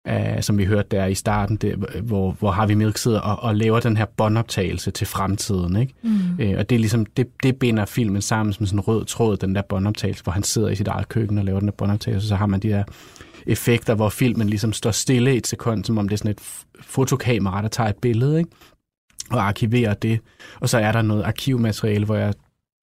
øh, 0.07 0.43
som 0.43 0.57
vi 0.57 0.65
hørte 0.65 0.87
der 0.97 1.05
i 1.05 1.15
starten, 1.15 1.55
det, 1.55 1.75
hvor, 2.03 2.31
hvor 2.31 2.51
Harvey 2.51 2.73
Milk 2.73 2.97
sidder 2.97 3.19
og, 3.19 3.43
og 3.43 3.55
laver 3.55 3.79
den 3.79 3.97
her 3.97 4.05
båndoptagelse 4.05 4.91
til 4.91 5.07
fremtiden. 5.07 5.75
Ikke? 5.75 5.93
Mm. 6.03 6.09
Øh, 6.39 6.55
og 6.59 6.69
det, 6.69 6.75
er 6.75 6.79
ligesom, 6.79 7.05
det, 7.05 7.27
det 7.43 7.55
binder 7.59 7.85
filmen 7.85 8.21
sammen 8.21 8.53
som 8.53 8.65
sådan 8.65 8.79
en 8.79 8.81
rød 8.81 9.05
tråd, 9.05 9.37
den 9.37 9.55
der 9.55 9.61
båndoptagelse, 9.61 10.23
hvor 10.23 10.31
han 10.33 10.43
sidder 10.43 10.69
i 10.69 10.75
sit 10.75 10.87
eget 10.87 11.09
køkken 11.09 11.37
og 11.37 11.45
laver 11.45 11.59
den 11.59 11.67
der 11.67 11.73
båndoptagelse, 11.77 12.27
så 12.27 12.35
har 12.35 12.45
man 12.45 12.59
de 12.59 12.69
der 12.69 12.83
effekter, 13.47 13.95
hvor 13.95 14.09
filmen 14.09 14.49
ligesom 14.49 14.73
står 14.73 14.91
stille 14.91 15.33
et 15.33 15.47
sekund, 15.47 15.85
som 15.85 15.97
om 15.97 16.07
det 16.09 16.13
er 16.13 16.17
sådan 16.17 16.31
et 16.31 16.41
fotokamera, 16.81 17.61
der 17.61 17.67
tager 17.67 17.89
et 17.89 17.95
billede, 17.95 18.37
ikke? 18.39 18.49
og 19.31 19.47
arkiverer 19.47 19.93
det. 19.93 20.19
Og 20.59 20.69
så 20.69 20.77
er 20.77 20.91
der 20.91 21.01
noget 21.01 21.23
arkivmateriale, 21.23 22.05
hvor 22.05 22.15
jeg 22.15 22.33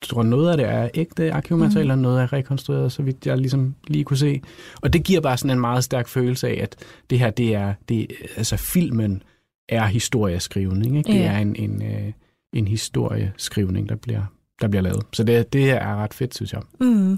tror, 0.03 0.23
noget 0.23 0.50
af 0.50 0.57
det 0.57 0.67
er 0.67 0.88
ægte 0.95 1.33
arkivmateriale, 1.33 1.85
mm. 1.87 1.91
og 1.91 1.99
noget 1.99 2.23
er 2.23 2.33
rekonstrueret, 2.33 2.93
så 2.93 3.03
vidt 3.03 3.26
jeg 3.26 3.38
ligesom 3.38 3.75
lige 3.88 4.05
kunne 4.05 4.17
se. 4.17 4.41
Og 4.83 4.93
det 4.93 5.05
giver 5.05 5.21
bare 5.21 5.37
sådan 5.38 5.50
en 5.50 5.61
meget 5.61 5.85
stærk 5.85 6.09
følelse 6.09 6.49
af, 6.49 6.59
at 6.62 6.76
det 7.11 7.19
her, 7.19 7.31
det 7.31 7.55
er, 7.55 7.75
det, 7.88 8.07
altså 8.37 8.57
filmen 8.57 9.23
er 9.69 9.85
historieskrivning, 9.87 10.97
ikke? 10.99 11.12
Det 11.12 11.19
Ja. 11.19 11.33
er 11.33 11.38
en, 11.38 11.57
en, 11.57 11.83
øh, 11.83 12.12
en 12.53 12.69
historieskrivning, 12.69 13.88
der 13.88 13.97
bliver, 13.97 14.23
der 14.61 14.69
bliver 14.69 14.83
lavet. 14.83 15.03
Så 15.12 15.25
det, 15.25 15.53
det 15.53 15.71
er 15.71 15.97
ret 15.97 16.15
fedt, 16.15 16.35
synes 16.35 16.53
jeg. 16.53 16.62
Mm. 16.81 17.12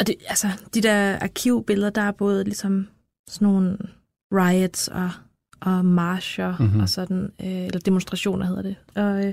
Og 0.00 0.06
det, 0.06 0.14
altså, 0.28 0.48
de 0.74 0.80
der 0.82 1.18
arkivbilleder, 1.18 1.90
der 1.90 2.02
er 2.02 2.10
både 2.12 2.44
ligesom 2.44 2.86
sådan 3.28 3.48
nogle 3.48 3.78
riots 4.32 4.88
og, 4.88 5.10
og 5.60 5.84
marscher 5.84 6.52
Mhm. 6.58 6.62
mm-hmm. 6.66 6.80
og 6.80 6.88
sådan, 6.88 7.32
øh, 7.40 7.64
eller 7.64 7.78
demonstrationer 7.80 8.46
hedder 8.46 8.62
det. 8.62 8.76
Og, 8.94 9.26
øh, 9.26 9.32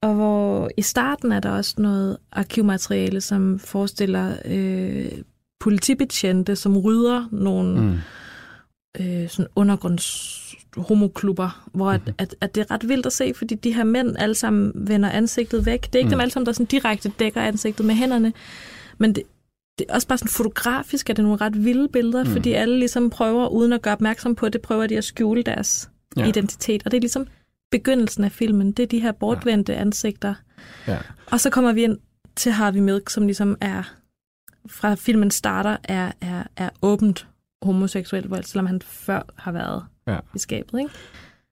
og 0.00 0.14
hvor 0.14 0.70
i 0.76 0.82
starten 0.82 1.32
er 1.32 1.40
der 1.40 1.50
også 1.50 1.74
noget 1.78 2.16
arkivmateriale, 2.32 3.20
som 3.20 3.58
forestiller 3.58 4.36
øh, 4.44 5.08
politibetjente, 5.60 6.56
som 6.56 6.76
rydder 6.76 7.28
nogle 7.32 7.80
Mm. 7.80 7.98
øh, 9.00 9.28
sådan 9.28 9.46
undergrunds 9.56 10.36
homoklubber, 10.76 11.68
hvor 11.72 11.90
at, 11.90 12.00
at, 12.18 12.34
at 12.40 12.54
det 12.54 12.60
er 12.60 12.70
ret 12.70 12.88
vildt 12.88 13.06
at 13.06 13.12
se, 13.12 13.32
fordi 13.36 13.54
de 13.54 13.72
her 13.74 13.84
mænd 13.84 14.16
alle 14.18 14.34
sammen 14.34 14.72
vender 14.74 15.10
ansigtet 15.10 15.66
væk. 15.66 15.82
Det 15.86 15.94
er 15.94 15.98
ikke 15.98 16.06
mm. 16.06 16.10
dem 16.10 16.20
alle 16.20 16.30
sammen, 16.30 16.46
der 16.46 16.52
sådan 16.52 16.66
direkte 16.66 17.12
dækker 17.18 17.40
ansigtet 17.42 17.86
med 17.86 17.94
hænderne, 17.94 18.32
men 18.98 19.14
det, 19.14 19.22
det 19.78 19.86
er 19.88 19.94
også 19.94 20.08
bare 20.08 20.18
sådan 20.18 20.30
fotografisk, 20.30 21.10
at 21.10 21.16
det 21.16 21.22
er 21.22 21.26
nogle 21.26 21.40
ret 21.40 21.64
vilde 21.64 21.88
billeder, 21.88 22.24
mm. 22.24 22.30
fordi 22.30 22.52
alle 22.52 22.78
ligesom 22.78 23.10
prøver, 23.10 23.48
uden 23.48 23.72
at 23.72 23.82
gøre 23.82 23.92
opmærksom 23.94 24.34
på 24.34 24.48
det, 24.48 24.60
prøver 24.60 24.86
de 24.86 24.96
at 24.98 25.04
skjule 25.04 25.42
deres 25.42 25.90
Ja. 26.16 26.22
ja. 26.22 26.28
identitet. 26.28 26.82
Og 26.84 26.90
det 26.90 26.96
er 26.96 27.00
ligesom 27.00 27.26
begyndelsen 27.70 28.24
af 28.24 28.32
filmen. 28.32 28.72
Det 28.72 28.82
er 28.82 28.86
de 28.86 29.00
her 29.00 29.12
bortvendte 29.12 29.72
ja. 29.72 29.80
ansigter. 29.80 30.34
Ja. 30.88 30.98
Og 31.30 31.40
så 31.40 31.50
kommer 31.50 31.72
vi 31.72 31.82
ind 31.82 31.98
til 32.36 32.52
Harvey 32.52 32.80
Milk, 32.80 33.10
som 33.10 33.24
ligesom 33.26 33.56
er, 33.60 33.82
fra 34.70 34.94
filmen 34.94 35.30
starter, 35.30 35.76
er, 35.84 36.12
er, 36.20 36.42
er 36.56 36.68
åbent 36.82 37.26
homoseksuel, 37.62 38.26
hvor- 38.26 38.40
selvom 38.42 38.66
han 38.66 38.80
før 38.84 39.22
har 39.36 39.52
været 39.52 39.82
Ja. 40.08 40.18
i 40.34 40.38
skabet. 40.38 40.78
Ikke? 40.78 40.90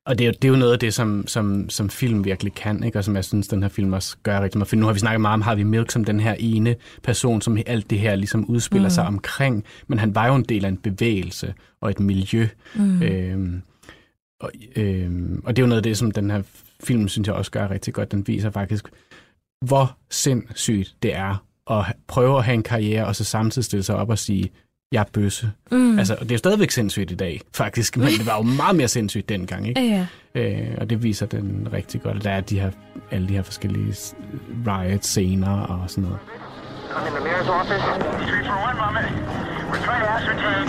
Og 0.07 0.19
det 0.19 0.25
er, 0.25 0.29
jo, 0.29 0.33
det 0.43 0.45
er 0.45 0.49
jo 0.53 0.57
noget 0.57 0.73
af 0.73 0.79
det, 0.79 0.95
som, 0.95 1.27
som, 1.27 1.71
som 1.71 1.91
film 1.91 2.25
virkelig 2.25 2.55
kan, 2.55 2.85
ikke? 2.85 2.99
og 2.99 3.05
som 3.05 3.17
jeg 3.17 3.25
synes, 3.25 3.49
den 3.49 3.63
her 3.63 3.69
film 3.71 3.93
også 3.93 4.17
gør 4.23 4.41
rigtig 4.41 4.59
meget. 4.59 4.69
For 4.69 4.77
nu 4.77 4.87
har 4.87 4.93
vi 4.93 4.99
snakket 4.99 5.21
meget 5.21 5.35
om 5.35 5.43
Harvey 5.43 5.63
Milk 5.63 5.91
som 5.91 6.05
den 6.05 6.21
her 6.21 6.35
ene 6.39 6.77
person, 7.03 7.41
som 7.43 7.59
alt 7.67 7.91
det 7.91 7.99
her 7.99 8.15
ligesom 8.17 8.45
udspiller 8.45 8.89
mm. 8.89 8.95
sig 8.95 9.07
omkring. 9.07 9.65
Men 9.87 9.99
han 9.99 10.15
var 10.15 10.27
jo 10.27 10.35
en 10.35 10.43
del 10.43 10.65
af 10.65 10.69
en 10.69 10.77
bevægelse 10.77 11.55
og 11.81 11.91
et 11.91 12.01
miljø. 12.01 12.49
Mm. 12.75 13.03
Øhm, 13.03 13.63
og, 14.45 14.51
øhm, 14.77 15.43
og 15.45 15.57
det 15.57 15.63
er 15.63 15.67
jo 15.67 15.69
noget 15.69 15.79
af 15.79 15.83
det, 15.83 15.99
som 15.99 16.11
den 16.11 16.31
her 16.31 16.43
film, 16.85 17.09
synes 17.09 17.29
jeg 17.29 17.35
også 17.35 17.51
gør 17.51 17.71
rigtig 17.71 17.95
godt. 17.95 18.13
Den 18.13 18.27
viser 18.27 18.51
faktisk, 18.51 18.89
hvor 19.65 19.97
sindssygt 20.11 20.95
det 21.03 21.15
er 21.15 21.45
at 21.71 21.85
prøve 22.07 22.39
at 22.39 22.45
have 22.45 22.55
en 22.55 22.63
karriere, 22.63 23.07
og 23.07 23.17
så 23.17 23.25
samtidig 23.25 23.65
stille 23.65 23.83
sig 23.83 23.97
op 23.97 24.11
og 24.11 24.19
sige, 24.19 24.51
jeg 24.93 25.01
er 25.01 25.05
bøsse. 25.13 25.51
Mm. 25.71 25.99
Altså, 25.99 26.15
og 26.15 26.21
det 26.21 26.31
er 26.31 26.35
jo 26.35 26.39
stadigvæk 26.39 26.71
sindssygt 26.71 27.11
i 27.11 27.15
dag, 27.15 27.41
faktisk, 27.55 27.97
men 27.97 28.07
det 28.07 28.27
var 28.27 28.37
jo 28.37 28.43
meget 28.63 28.77
mere 28.77 28.89
sindssygt 28.89 29.29
dengang, 29.29 29.69
ikke? 29.69 29.81
Ja. 29.81 30.07
Øh, 30.35 30.75
og 30.79 30.91
det 30.91 31.03
viser 31.03 31.27
den 31.27 31.69
rigtig 31.73 32.03
godt. 32.03 32.25
Der 32.25 32.31
er 32.31 32.41
de 32.41 32.61
her, 32.61 32.71
alle 33.11 33.29
de 33.29 33.33
her 33.33 33.43
forskellige 33.43 33.95
riot-scener 34.67 35.61
og 35.61 35.91
sådan 35.91 36.05
noget. 36.05 36.19
I'm 36.91 37.07
in 37.07 37.13
the 37.13 37.25
mayor's 37.25 37.49
office. 37.49 37.83
Three 38.29 38.45
for 38.45 38.57
one 38.69 38.79
moment. 38.87 39.11
We're 39.71 39.85
trying 39.87 40.03
to 40.05 40.11
ascertain 40.17 40.65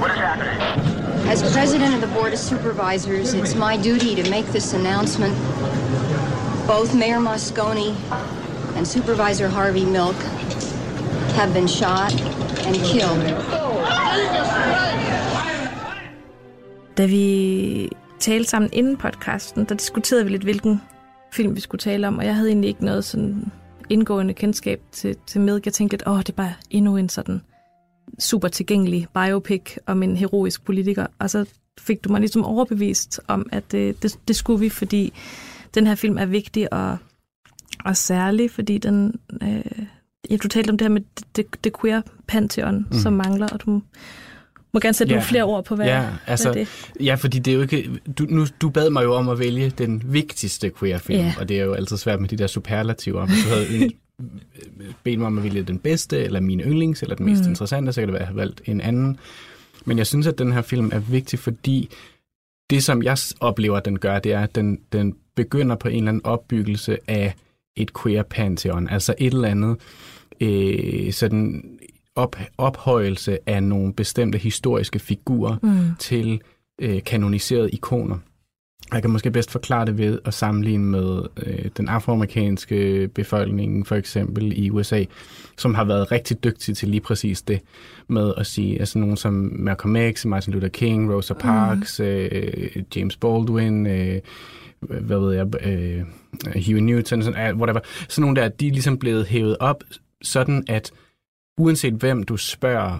what 0.00 0.10
is 0.12 0.18
happening. 0.18 0.91
As 1.26 1.42
president 1.56 1.94
of 1.94 2.00
the 2.00 2.14
Board 2.16 2.32
of 2.32 2.38
Supervisors, 2.38 3.34
it's 3.34 3.54
my 3.54 3.76
duty 3.76 4.22
to 4.22 4.30
make 4.30 4.46
this 4.46 4.74
announcement. 4.74 5.34
Both 6.66 6.94
Mayor 6.94 7.20
Moscone 7.20 7.94
and 8.76 8.86
Supervisor 8.86 9.48
Harvey 9.48 9.84
Milk 9.84 10.16
have 11.38 11.52
been 11.54 11.68
shot 11.68 12.12
and 12.66 12.74
killed. 12.92 13.24
Da 16.96 17.06
vi 17.06 17.88
talte 18.20 18.50
sammen 18.50 18.70
inden 18.72 18.96
podcasten, 18.96 19.64
der 19.64 19.74
diskuterede 19.74 20.24
vi 20.24 20.30
lidt, 20.30 20.42
hvilken 20.42 20.82
film 21.32 21.56
vi 21.56 21.60
skulle 21.60 21.80
tale 21.80 22.08
om, 22.08 22.18
og 22.18 22.24
jeg 22.24 22.34
havde 22.34 22.48
egentlig 22.48 22.68
ikke 22.68 22.84
noget 22.84 23.04
sådan 23.04 23.52
indgående 23.90 24.34
kendskab 24.34 24.80
til, 24.92 25.16
til 25.26 25.40
med. 25.40 25.60
Jeg 25.64 25.72
tænkte, 25.72 25.96
lidt, 25.96 26.08
åh, 26.08 26.18
det 26.18 26.28
er 26.28 26.32
bare 26.32 26.54
endnu 26.70 26.96
en 26.96 27.08
sådan 27.08 27.42
super 28.22 28.48
tilgængelig 28.48 29.06
biopic 29.14 29.76
om 29.86 30.02
en 30.02 30.16
heroisk 30.16 30.64
politiker, 30.64 31.06
og 31.18 31.30
så 31.30 31.44
fik 31.80 32.04
du 32.04 32.08
mig 32.10 32.20
ligesom 32.20 32.44
overbevist 32.44 33.20
om, 33.28 33.46
at 33.52 33.72
det, 33.72 34.02
det, 34.02 34.18
det 34.28 34.36
skulle 34.36 34.60
vi, 34.60 34.68
fordi 34.68 35.12
den 35.74 35.86
her 35.86 35.94
film 35.94 36.18
er 36.18 36.26
vigtig 36.26 36.72
og, 36.72 36.96
og 37.84 37.96
særlig, 37.96 38.50
fordi 38.50 38.78
den... 38.78 39.14
Øh, 39.42 39.62
ja, 40.30 40.36
du 40.36 40.48
talte 40.48 40.70
om 40.70 40.78
det 40.78 40.84
her 40.84 40.92
med 40.92 41.00
det, 41.36 41.64
det 41.64 41.80
queer 41.80 42.00
pantheon, 42.28 42.86
mm. 42.90 42.98
som 42.98 43.12
mangler, 43.12 43.48
og 43.48 43.60
du 43.66 43.82
må 44.74 44.80
gerne 44.80 44.94
sætte 44.94 45.10
Ja. 45.10 45.16
nogle 45.16 45.28
flere 45.28 45.42
ord 45.42 45.64
på, 45.64 45.76
hvad, 45.76 45.86
ja, 45.86 46.08
altså, 46.26 46.52
hvad 46.52 46.60
det 46.60 46.68
ja, 47.00 47.14
fordi 47.14 47.38
det 47.38 47.50
er 47.50 47.54
jo 47.54 47.62
ikke... 47.62 47.90
Du, 48.18 48.26
nu, 48.28 48.46
du 48.60 48.70
bad 48.70 48.90
mig 48.90 49.04
jo 49.04 49.14
om 49.14 49.28
at 49.28 49.38
vælge 49.38 49.70
den 49.70 50.02
vigtigste 50.06 50.70
queer-film, 50.78 51.18
Ja. 51.20 51.34
og 51.38 51.48
det 51.48 51.60
er 51.60 51.64
jo 51.64 51.72
altid 51.72 51.96
svært 51.96 52.20
med 52.20 52.28
de 52.28 52.36
der 52.36 52.46
superlativer. 52.46 53.26
Hvis 53.26 53.38
du 53.44 53.48
havde 53.48 53.90
bedt 55.04 55.18
mig 55.18 55.26
om 55.26 55.38
at 55.38 55.44
vælge 55.44 55.62
den 55.62 55.78
bedste, 55.78 56.24
eller 56.24 56.40
min 56.40 56.60
yndlings, 56.60 57.02
eller 57.02 57.16
den 57.16 57.26
mest 57.26 57.42
mm. 57.44 57.48
interessante, 57.48 57.92
så 57.92 58.00
kan 58.00 58.08
det 58.08 58.12
være, 58.12 58.22
at 58.22 58.26
jeg 58.26 58.34
har 58.34 58.40
valgt 58.40 58.62
en 58.64 58.80
anden. 58.80 59.18
Men 59.84 59.98
jeg 59.98 60.06
synes, 60.06 60.26
at 60.26 60.38
den 60.38 60.52
her 60.52 60.62
film 60.62 60.90
er 60.92 60.98
vigtig, 60.98 61.38
fordi 61.38 61.88
det, 62.70 62.84
som 62.84 63.02
jeg 63.02 63.16
oplever, 63.40 63.76
at 63.76 63.84
den 63.84 63.98
gør, 63.98 64.18
det 64.18 64.32
er, 64.32 64.40
at 64.40 64.54
den, 64.54 64.80
den 64.92 65.16
begynder 65.34 65.76
på 65.76 65.88
en 65.88 65.96
eller 65.96 66.08
anden 66.08 66.26
opbyggelse 66.26 66.98
af 67.08 67.34
et 67.76 67.90
queer 68.02 68.22
pantheon, 68.22 68.88
altså 68.88 69.14
et 69.18 69.34
eller 69.34 69.48
andet 69.48 69.76
øh, 70.40 71.12
sådan 71.12 71.64
op, 72.14 72.36
ophøjelse 72.58 73.38
af 73.46 73.62
nogle 73.62 73.92
bestemte 73.92 74.38
historiske 74.38 74.98
figurer 74.98 75.56
mm. 75.62 75.96
til 75.98 76.40
øh, 76.80 77.04
kanoniserede 77.04 77.70
ikoner. 77.70 78.18
Jeg 78.92 79.02
kan 79.02 79.10
måske 79.10 79.30
bedst 79.30 79.50
forklare 79.50 79.86
det 79.86 79.98
ved 79.98 80.18
at 80.24 80.34
sammenligne 80.34 80.84
med 80.84 81.22
øh, 81.46 81.70
den 81.76 81.88
afroamerikanske 81.88 83.08
befolkning, 83.14 83.86
for 83.86 83.96
eksempel 83.96 84.52
i 84.64 84.70
USA, 84.70 85.04
som 85.58 85.74
har 85.74 85.84
været 85.84 86.12
rigtig 86.12 86.44
dygtig 86.44 86.76
til 86.76 86.88
lige 86.88 87.00
præcis 87.00 87.42
det 87.42 87.60
med 88.08 88.32
at 88.36 88.46
sige, 88.46 88.78
altså 88.80 88.98
nogen 88.98 89.16
som 89.16 89.52
Malcolm 89.52 90.12
X, 90.12 90.24
Martin 90.24 90.52
Luther 90.52 90.68
King, 90.68 91.12
Rosa 91.12 91.34
Parks, 91.34 92.00
mm. 92.00 92.04
øh, 92.06 92.82
James 92.96 93.16
Baldwin, 93.16 93.86
øh, 93.86 94.20
hvad 94.80 95.18
ved 95.18 95.34
jeg, 95.34 95.66
øh, 95.66 96.02
Huey 96.66 96.80
Newton, 96.80 97.22
sådan, 97.22 97.54
uh, 97.54 97.60
whatever. 97.60 97.80
Sådan 98.08 98.22
nogle 98.22 98.40
der, 98.40 98.48
de 98.48 98.66
er 98.66 98.72
ligesom 98.72 98.98
blevet 98.98 99.26
hævet 99.26 99.56
op, 99.60 99.84
sådan 100.22 100.64
at 100.68 100.90
uanset 101.58 101.94
hvem 101.94 102.22
du 102.22 102.36
spørger 102.36 102.98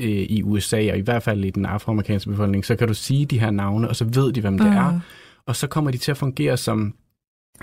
øh, 0.00 0.06
i 0.08 0.42
USA, 0.42 0.90
og 0.92 0.98
i 0.98 1.00
hvert 1.00 1.22
fald 1.22 1.44
i 1.44 1.50
den 1.50 1.66
afroamerikanske 1.66 2.30
befolkning, 2.30 2.64
så 2.64 2.76
kan 2.76 2.88
du 2.88 2.94
sige 2.94 3.26
de 3.26 3.40
her 3.40 3.50
navne, 3.50 3.88
og 3.88 3.96
så 3.96 4.04
ved 4.04 4.32
de, 4.32 4.40
hvem 4.40 4.58
det 4.58 4.66
Mm. 4.70 4.76
er. 4.76 5.00
Og 5.46 5.56
så 5.56 5.66
kommer 5.66 5.90
de 5.90 5.98
til 5.98 6.10
at 6.10 6.16
fungere 6.16 6.56
som 6.56 6.94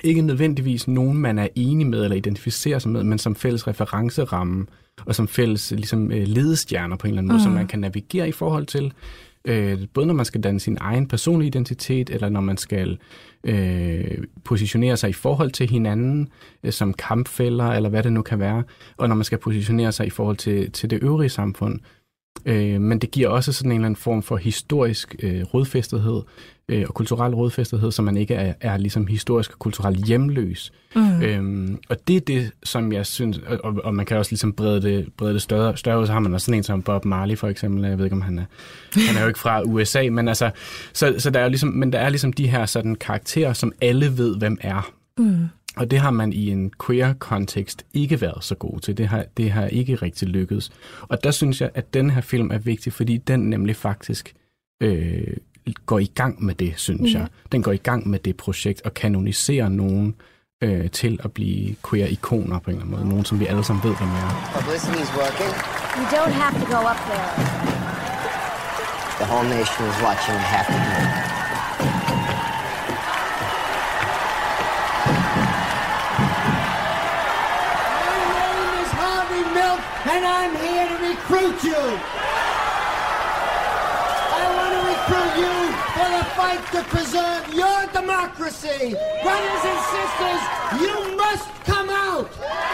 ikke 0.04 0.22
nødvendigvis 0.22 0.88
nogen, 0.88 1.18
man 1.18 1.40
er 1.40 1.48
enig 1.56 1.88
med 1.88 2.04
eller 2.04 2.18
identificerer 2.18 2.80
sig 2.80 2.92
med, 2.92 3.04
men 3.04 3.18
som 3.18 3.36
fælles 3.36 3.68
referenceramme, 3.68 4.66
og 5.06 5.16
som 5.16 5.28
fælles 5.28 5.72
ligesom, 5.72 6.12
øh, 6.12 6.28
ledestjerner 6.28 6.96
på 6.96 7.08
en 7.08 7.12
eller 7.12 7.20
anden 7.22 7.28
måde, 7.28 7.38
Mm. 7.40 7.44
som 7.44 7.52
man 7.52 7.68
kan 7.68 7.80
navigere 7.80 8.30
i 8.30 8.32
forhold 8.32 8.66
til. 8.66 8.94
Øh, 9.46 9.80
både 9.94 10.08
når 10.08 10.14
man 10.14 10.26
skal 10.26 10.42
danne 10.42 10.60
sin 10.60 10.78
egen 10.82 11.08
personlige 11.08 11.48
identitet, 11.48 12.10
eller 12.10 12.30
når 12.30 12.42
man 12.42 12.58
skal 12.58 12.98
øh, 13.44 14.18
positionere 14.44 14.98
sig 14.98 15.10
i 15.10 15.14
forhold 15.14 15.52
til 15.52 15.70
hinanden, 15.70 16.30
øh, 16.64 16.72
som 16.72 16.94
kampfælder, 16.94 17.66
eller 17.66 17.90
hvad 17.90 18.04
det 18.04 18.14
nu 18.14 18.22
kan 18.22 18.40
være, 18.40 18.64
og 18.98 19.10
når 19.10 19.16
man 19.16 19.24
skal 19.26 19.38
positionere 19.38 19.92
sig 19.92 20.08
i 20.08 20.10
forhold 20.10 20.38
til, 20.38 20.72
til 20.72 20.90
det 20.90 21.04
øvrige 21.04 21.30
samfund. 21.30 21.80
Øh, 22.46 22.82
men 22.82 23.00
det 23.00 23.12
giver 23.12 23.30
også 23.30 23.54
sådan 23.54 23.72
en 23.72 23.76
eller 23.76 23.86
anden 23.86 23.96
form 23.96 24.24
for 24.24 24.38
historisk 24.38 25.16
øh, 25.24 25.44
rodfæstethed 25.54 26.22
øh, 26.70 26.86
og 26.88 26.94
kulturel 26.94 27.36
rodfæstethed, 27.36 27.92
så 27.92 28.02
man 28.02 28.18
ikke 28.18 28.34
er, 28.34 28.54
er 28.62 28.78
ligesom 28.78 29.08
historisk 29.08 29.52
og 29.52 29.60
kulturelt 29.60 30.06
hjemløs. 30.06 30.72
Mm. 30.96 31.22
Øhm, 31.22 31.80
og 31.90 32.08
det 32.08 32.16
er 32.16 32.20
det, 32.20 32.52
som 32.64 32.92
jeg 32.92 33.06
synes, 33.06 33.38
og, 33.64 33.76
og, 33.84 33.96
man 33.96 34.06
kan 34.06 34.18
også 34.18 34.32
ligesom 34.32 34.54
brede 34.54 34.82
det, 34.82 35.08
brede 35.18 35.34
det 35.34 35.42
større, 35.42 35.78
større 35.78 36.08
så 36.08 36.14
har 36.14 36.20
man 36.20 36.34
også 36.34 36.46
sådan 36.46 36.58
en 36.58 36.64
som 36.64 36.82
Bob 36.82 37.06
Marley 37.06 37.38
for 37.38 37.48
eksempel, 37.48 37.86
jeg 37.86 37.98
ved 37.98 38.06
ikke 38.06 38.16
om 38.16 38.22
han 38.22 38.40
er, 38.40 38.46
han 39.08 39.18
er 39.18 39.22
jo 39.22 39.28
ikke 39.28 39.40
fra 39.40 39.62
USA, 39.62 40.10
men 40.12 40.28
altså, 40.28 40.52
så, 40.94 41.16
så 41.18 41.30
der 41.30 41.40
er 41.40 41.44
jo 41.44 41.50
ligesom, 41.50 41.70
men 41.70 41.94
der 41.94 42.00
er 42.00 42.10
ligesom 42.10 42.34
de 42.34 42.48
her 42.48 42.66
sådan 42.66 42.96
karakterer, 42.96 43.54
som 43.54 43.72
alle 43.82 44.18
ved, 44.18 44.38
hvem 44.38 44.58
er. 44.62 44.92
Mm. 45.18 45.48
Og 45.78 45.92
det 45.92 46.00
har 46.00 46.12
man 46.12 46.34
i 46.34 46.50
en 46.50 46.72
queer-kontekst 46.86 47.86
ikke 47.94 48.22
været 48.22 48.44
så 48.44 48.56
god 48.56 48.80
til. 48.80 48.98
Det 48.98 49.08
har, 49.08 49.26
det 49.38 49.52
har 49.52 49.66
ikke 49.66 49.96
rigtig 49.96 50.28
lykkedes. 50.28 50.72
Og 51.02 51.24
der 51.24 51.32
synes 51.32 51.62
jeg, 51.62 51.70
at 51.74 51.94
den 51.94 52.10
her 52.10 52.22
film 52.22 52.52
er 52.52 52.58
vigtig, 52.58 52.94
fordi 52.94 53.18
den 53.18 53.40
nemlig 53.40 53.76
faktisk 53.76 54.34
øh, 54.84 55.28
går 55.86 56.00
i 56.00 56.12
gang 56.16 56.44
med 56.44 56.56
det, 56.56 56.74
synes 56.78 57.14
Ja. 57.14 57.20
jeg. 57.20 57.28
Den 57.52 57.64
går 57.64 57.72
i 57.72 57.78
gang 57.78 58.08
med 58.10 58.20
det 58.20 58.38
projekt 58.38 58.82
og 58.82 58.94
kanoniserer 58.94 59.70
nogen 59.70 60.16
øh, 60.64 60.90
til 60.90 61.20
at 61.24 61.32
blive 61.32 61.76
queer-ikoner 61.90 62.60
på 62.60 62.70
en 62.72 62.76
eller 62.76 62.86
anden 62.86 62.98
måde. 63.00 63.10
Nogen, 63.10 63.26
som 63.26 63.40
vi 63.40 63.46
alle 63.46 63.64
sammen 63.64 63.84
ved, 63.84 63.96
hvem 63.98 64.10
er. 64.10 64.30
Publicity's 64.56 65.12
working. 65.22 65.52
You 65.98 66.06
don't 66.18 66.32
have 66.42 66.54
to 66.62 66.66
go 66.76 66.80
up 66.92 67.00
there. 67.10 67.30
The 69.20 69.28
whole 69.34 69.50
nation 69.50 69.88
is 69.92 69.98
watching. 70.06 70.36
You 70.44 70.50
have 70.56 70.66
to 70.74 70.78
do 70.88 70.92
it. 71.04 71.29
And 80.10 80.26
I'm 80.26 80.56
here 80.58 80.88
to 80.88 80.98
recruit 81.08 81.64
you. 81.64 81.84
I 84.40 84.44
want 84.58 84.74
to 84.74 84.82
recruit 84.90 85.34
you 85.46 85.56
for 85.94 86.10
the 86.18 86.26
fight 86.34 86.64
to 86.74 86.82
preserve 86.90 87.54
your 87.54 87.80
democracy. 87.94 88.96
Brothers 89.22 89.64
and 89.72 89.80
sisters, 89.94 90.42
you 90.82 90.96
must 91.16 91.48
come 91.64 91.90
out. 91.92 92.32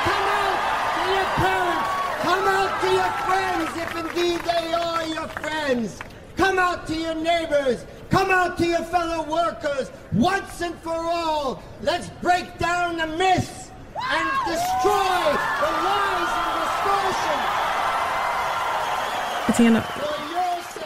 Come 0.07 0.27
out 0.39 0.59
to 0.95 1.03
your 1.15 1.29
parents. 1.43 1.89
Come 2.23 2.45
out 2.57 2.71
to 2.81 2.87
your 2.99 3.13
friends, 3.27 3.69
if 3.83 3.91
indeed 4.03 4.39
they 4.51 4.73
are 4.73 5.05
your 5.05 5.27
friends. 5.27 5.99
Come 6.37 6.57
out 6.57 6.87
to 6.87 6.95
your 6.95 7.15
neighbors. 7.15 7.85
Come 8.09 8.31
out 8.31 8.57
to 8.59 8.65
your 8.65 8.83
fellow 8.83 9.23
workers. 9.29 9.91
Once 10.13 10.61
and 10.61 10.75
for 10.75 10.95
all, 10.95 11.61
let's 11.81 12.09
break 12.21 12.57
down 12.59 12.95
the 12.97 13.07
myths 13.07 13.71
and 14.09 14.29
destroy 14.47 15.35
the 15.61 15.71
lies. 15.83 16.54
Jeg 19.47 19.55
tænker, 19.57 19.73
når, 19.73 19.81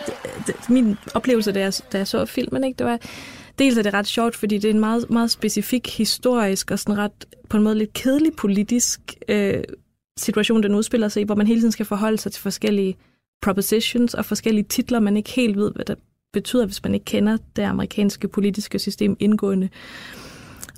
det, 0.05 0.47
det, 0.47 0.69
min 0.69 0.97
oplevelse, 1.13 1.51
da 1.51 1.59
jeg, 1.59 1.73
da 1.91 1.97
jeg 1.97 2.07
så 2.07 2.25
filmen, 2.25 2.63
ikke, 2.63 2.77
det 2.77 2.85
var, 2.85 2.99
dels 3.59 3.77
er 3.77 3.83
det 3.83 3.93
ret 3.93 4.07
sjovt, 4.07 4.35
fordi 4.35 4.57
det 4.57 4.69
er 4.69 4.73
en 4.73 4.79
meget, 4.79 5.09
meget 5.09 5.31
specifik 5.31 5.97
historisk 5.97 6.71
og 6.71 6.79
sådan 6.79 6.97
ret, 6.97 7.25
på 7.49 7.57
en 7.57 7.63
måde 7.63 7.75
lidt 7.75 7.93
kedelig 7.93 8.33
politisk 8.33 8.99
øh, 9.27 9.63
situation, 10.17 10.63
den 10.63 10.75
udspiller 10.75 11.07
sig 11.07 11.21
i, 11.21 11.25
hvor 11.25 11.35
man 11.35 11.47
hele 11.47 11.61
tiden 11.61 11.71
skal 11.71 11.85
forholde 11.85 12.17
sig 12.17 12.31
til 12.31 12.41
forskellige 12.41 12.97
propositions 13.41 14.13
og 14.13 14.25
forskellige 14.25 14.65
titler, 14.65 14.99
man 14.99 15.17
ikke 15.17 15.31
helt 15.31 15.57
ved, 15.57 15.71
hvad 15.75 15.85
det 15.85 15.97
betyder, 16.33 16.65
hvis 16.65 16.83
man 16.83 16.93
ikke 16.93 17.05
kender 17.05 17.37
det 17.55 17.63
amerikanske 17.63 18.27
politiske 18.27 18.79
system 18.79 19.17
indgående. 19.19 19.69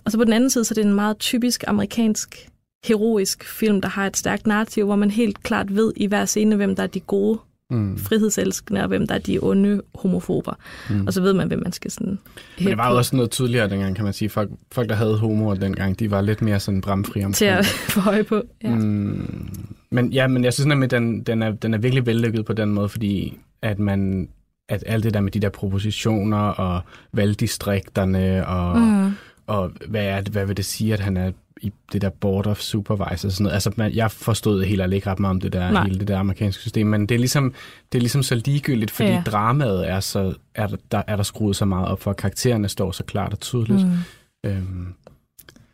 Og 0.05 0.11
så 0.11 0.17
på 0.17 0.23
den 0.23 0.33
anden 0.33 0.49
side, 0.49 0.65
så 0.65 0.73
er 0.73 0.75
det 0.75 0.85
en 0.85 0.93
meget 0.93 1.17
typisk 1.17 1.63
amerikansk 1.67 2.49
heroisk 2.85 3.43
film, 3.43 3.81
der 3.81 3.89
har 3.89 4.07
et 4.07 4.17
stærkt 4.17 4.47
narrativ, 4.47 4.85
hvor 4.85 4.95
man 4.95 5.11
helt 5.11 5.43
klart 5.43 5.75
ved 5.75 5.93
i 5.95 6.07
hver 6.07 6.25
scene, 6.25 6.55
hvem 6.55 6.75
der 6.75 6.83
er 6.83 6.87
de 6.87 6.99
gode 6.99 7.39
Mm. 7.73 7.97
frihedselskende, 7.97 8.81
og 8.81 8.87
hvem 8.87 9.07
der 9.07 9.15
er 9.15 9.19
de 9.19 9.39
onde 9.41 9.81
homofober. 9.95 10.53
Mm. 10.89 11.07
Og 11.07 11.13
så 11.13 11.21
ved 11.21 11.33
man, 11.33 11.47
hvem 11.47 11.59
man 11.63 11.71
skal 11.71 11.91
sådan 11.91 12.19
Men 12.59 12.67
det 12.67 12.77
var 12.77 12.91
jo 12.91 12.97
også 12.97 13.15
noget 13.15 13.31
tydeligere 13.31 13.69
dengang, 13.69 13.95
kan 13.95 14.03
man 14.05 14.13
sige. 14.13 14.29
Folk, 14.29 14.49
folk 14.71 14.89
der 14.89 14.95
havde 14.95 15.17
homoer 15.17 15.53
dengang, 15.55 15.99
de 15.99 16.11
var 16.11 16.21
lidt 16.21 16.41
mere 16.41 16.59
sådan 16.59 16.81
bramfri 16.81 17.19
til 17.19 17.25
omkring 17.25 17.51
at 17.51 17.57
det. 17.59 17.65
få 17.93 18.09
øje 18.09 18.23
på. 18.23 18.41
Ja. 18.63 18.75
Mm, 18.75 19.49
men 19.89 20.13
ja, 20.13 20.27
men 20.27 20.43
jeg 20.43 20.53
synes 20.53 20.65
nemlig, 20.65 20.91
den, 20.91 21.23
den, 21.23 21.41
er, 21.41 21.51
den 21.51 21.73
er 21.73 21.77
virkelig 21.77 22.05
vellykket 22.05 22.45
på 22.45 22.53
den 22.53 22.69
måde, 22.73 22.89
fordi 22.89 23.37
at 23.61 23.79
man 23.79 24.29
at 24.69 24.83
alt 24.87 25.03
det 25.03 25.13
der 25.13 25.21
med 25.21 25.31
de 25.31 25.39
der 25.39 25.49
propositioner 25.49 26.37
og 26.37 26.81
valgdistrikterne 27.13 28.47
og, 28.47 28.77
Mm. 28.79 29.11
Og 29.51 29.71
hvad, 29.87 30.05
er 30.05 30.21
det, 30.21 30.31
hvad 30.31 30.45
vil 30.45 30.57
det 30.57 30.65
sige, 30.65 30.93
at 30.93 30.99
han 30.99 31.17
er 31.17 31.31
i 31.61 31.71
det 31.91 32.01
der 32.01 32.09
board 32.09 32.47
of 32.47 32.59
supervisor 32.59 33.27
og 33.27 33.31
sådan 33.31 33.43
noget. 33.43 33.53
Altså, 33.53 33.71
man, 33.75 33.93
jeg 33.93 34.11
forstod 34.11 34.63
helt 34.63 34.81
ærligt 34.81 34.95
ikke 34.95 35.09
ret 35.09 35.19
meget 35.19 35.31
om 35.31 35.41
det 35.41 35.53
der, 35.53 35.71
Nej. 35.71 35.83
hele 35.83 35.99
det 35.99 36.07
der 36.07 36.17
amerikanske 36.17 36.61
system, 36.61 36.87
men 36.87 37.05
det 37.05 37.15
er 37.15 37.19
ligesom, 37.19 37.53
det 37.91 37.97
er 37.97 38.01
ligesom 38.01 38.23
så 38.23 38.35
ligegyldigt, 38.35 38.91
fordi 38.91 39.09
Ja. 39.09 39.23
dramaet 39.25 39.89
er 39.89 39.99
så, 39.99 40.33
er 40.55 40.67
der, 40.91 41.01
er 41.07 41.15
der 41.15 41.23
skruet 41.23 41.55
så 41.55 41.65
meget 41.65 41.87
op 41.87 42.01
for, 42.01 42.11
at 42.11 42.17
karaktererne 42.17 42.69
står 42.69 42.91
så 42.91 43.03
klart 43.03 43.33
og 43.33 43.39
tydeligt. 43.39 43.87
Mm. 43.87 44.49
Øhm, 44.49 44.93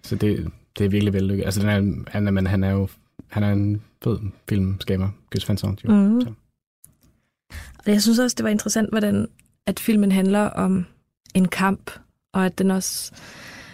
så 0.03 0.15
det, 0.15 0.47
det 0.77 0.85
er 0.85 0.89
virkelig 0.89 1.13
vellykket. 1.13 1.45
Altså, 1.45 1.61
den 1.61 1.69
er, 1.69 2.11
han, 2.11 2.27
er, 2.27 2.31
men 2.31 2.47
han 2.47 2.63
er 2.63 2.71
jo 2.71 2.87
han 3.27 3.43
er 3.43 3.51
en 3.51 3.81
fed 4.03 4.17
filmskaber, 4.49 5.09
Gus 5.31 5.49
Van 5.49 5.57
Sant, 5.57 5.83
jo. 5.83 5.91
Mhm. 5.95 6.21
Så. 6.21 6.27
Og 7.85 7.91
jeg 7.91 8.01
synes 8.01 8.19
også, 8.19 8.35
det 8.37 8.43
var 8.43 8.49
interessant, 8.49 8.89
hvordan 8.89 9.27
at 9.65 9.79
filmen 9.79 10.11
handler 10.11 10.39
om 10.41 10.85
en 11.33 11.47
kamp, 11.47 11.91
og 12.33 12.45
at 12.45 12.57
den 12.57 12.71
også 12.71 13.11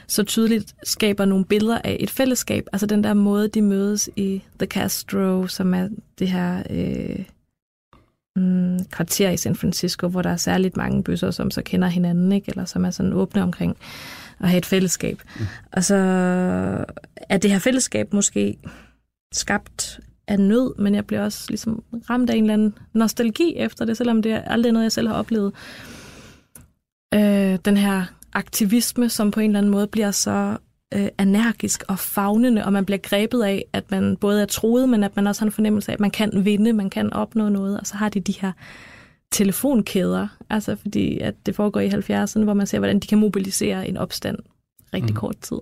så 0.08 0.24
tydeligt 0.24 0.76
skaber 0.84 1.26
nogle 1.26 1.46
billeder 1.46 1.82
af 1.84 1.98
et 2.00 2.10
fællesskab. 2.10 2.68
Altså 2.74 2.86
den 2.86 3.04
der 3.04 3.14
måde, 3.14 3.48
de 3.48 3.62
mødes 3.62 4.10
i 4.16 4.42
The 4.60 4.68
Castro, 4.68 5.48
som 5.48 5.74
er 5.74 5.90
det 6.20 6.28
her 6.28 6.64
øh, 6.70 7.26
mm, 8.36 8.86
kvarter 8.86 9.30
i 9.30 9.38
San 9.38 9.56
Francisco, 9.56 10.08
hvor 10.08 10.22
der 10.22 10.30
er 10.30 10.38
særligt 10.38 10.78
mange 10.78 11.04
bøsser, 11.04 11.32
som 11.32 11.52
så 11.52 11.62
kender 11.62 11.88
hinanden, 11.88 12.32
ikke? 12.32 12.50
eller 12.50 12.66
som 12.66 12.86
er 12.86 12.92
sådan 12.92 13.14
åbne 13.14 13.44
omkring 13.44 13.78
at 14.40 14.50
have 14.50 14.58
et 14.58 14.66
fællesskab. 14.66 15.22
Mm. 15.40 15.46
Og 15.72 15.84
så 15.84 15.96
er 17.16 17.38
det 17.38 17.52
her 17.52 17.60
fællesskab 17.60 18.14
måske 18.14 18.58
skabt 19.34 20.00
af 20.28 20.40
nød, 20.40 20.80
men 20.80 20.96
jeg 20.96 21.06
bliver 21.06 21.24
også 21.24 21.46
ligesom 21.50 21.84
ramt 22.10 22.30
af 22.30 22.36
en 22.36 22.44
eller 22.44 22.54
anden 22.54 22.78
nostalgi 22.94 23.56
efter 23.58 23.86
det, 23.86 23.98
selvom 23.98 24.22
det 24.22 24.32
er 24.32 24.42
aldrig 24.42 24.72
noget, 24.72 24.84
jeg 24.84 24.92
selv 24.92 25.08
har 25.08 25.16
oplevet. 25.16 25.54
Øh, 27.14 27.60
den 27.66 27.78
her 27.78 28.06
aktivisme, 28.34 29.10
som 29.10 29.32
på 29.32 29.40
en 29.40 29.50
eller 29.50 29.58
anden 29.60 29.72
måde 29.72 29.88
bliver 29.88 30.12
så 30.12 30.58
øh, 30.94 31.08
energisk 31.20 31.84
og 31.88 32.00
fagnende, 32.00 32.66
og 32.66 32.74
man 32.74 32.86
bliver 32.86 32.98
grebet 32.98 33.44
af, 33.44 33.66
at 33.74 33.92
man 33.92 34.18
både 34.18 34.42
er 34.42 34.46
troet, 34.46 34.90
men 34.90 35.04
at 35.04 35.16
man 35.16 35.28
også 35.28 35.42
har 35.42 35.46
en 35.46 35.52
fornemmelse 35.52 35.92
af, 35.92 35.94
at 35.94 36.00
man 36.00 36.12
kan 36.12 36.46
vinde, 36.46 36.74
man 36.74 36.90
kan 36.90 37.14
opnå 37.14 37.50
noget, 37.50 37.80
og 37.80 37.88
så 37.88 37.96
har 37.96 38.10
de 38.10 38.20
de 38.20 38.32
her 38.42 38.52
telefonkæder, 39.32 40.28
altså 40.50 40.76
fordi 40.76 41.20
at 41.20 41.36
det 41.46 41.56
foregår 41.56 41.80
i 41.80 41.90
70'erne, 41.90 42.44
hvor 42.44 42.54
man 42.54 42.68
ser, 42.68 42.80
hvordan 42.80 43.00
de 43.00 43.08
kan 43.08 43.18
mobilisere 43.18 43.88
en 43.88 43.98
opstand 43.98 44.38
rigtig 44.94 45.12
Mhm. 45.12 45.20
kort 45.20 45.38
tid. 45.42 45.58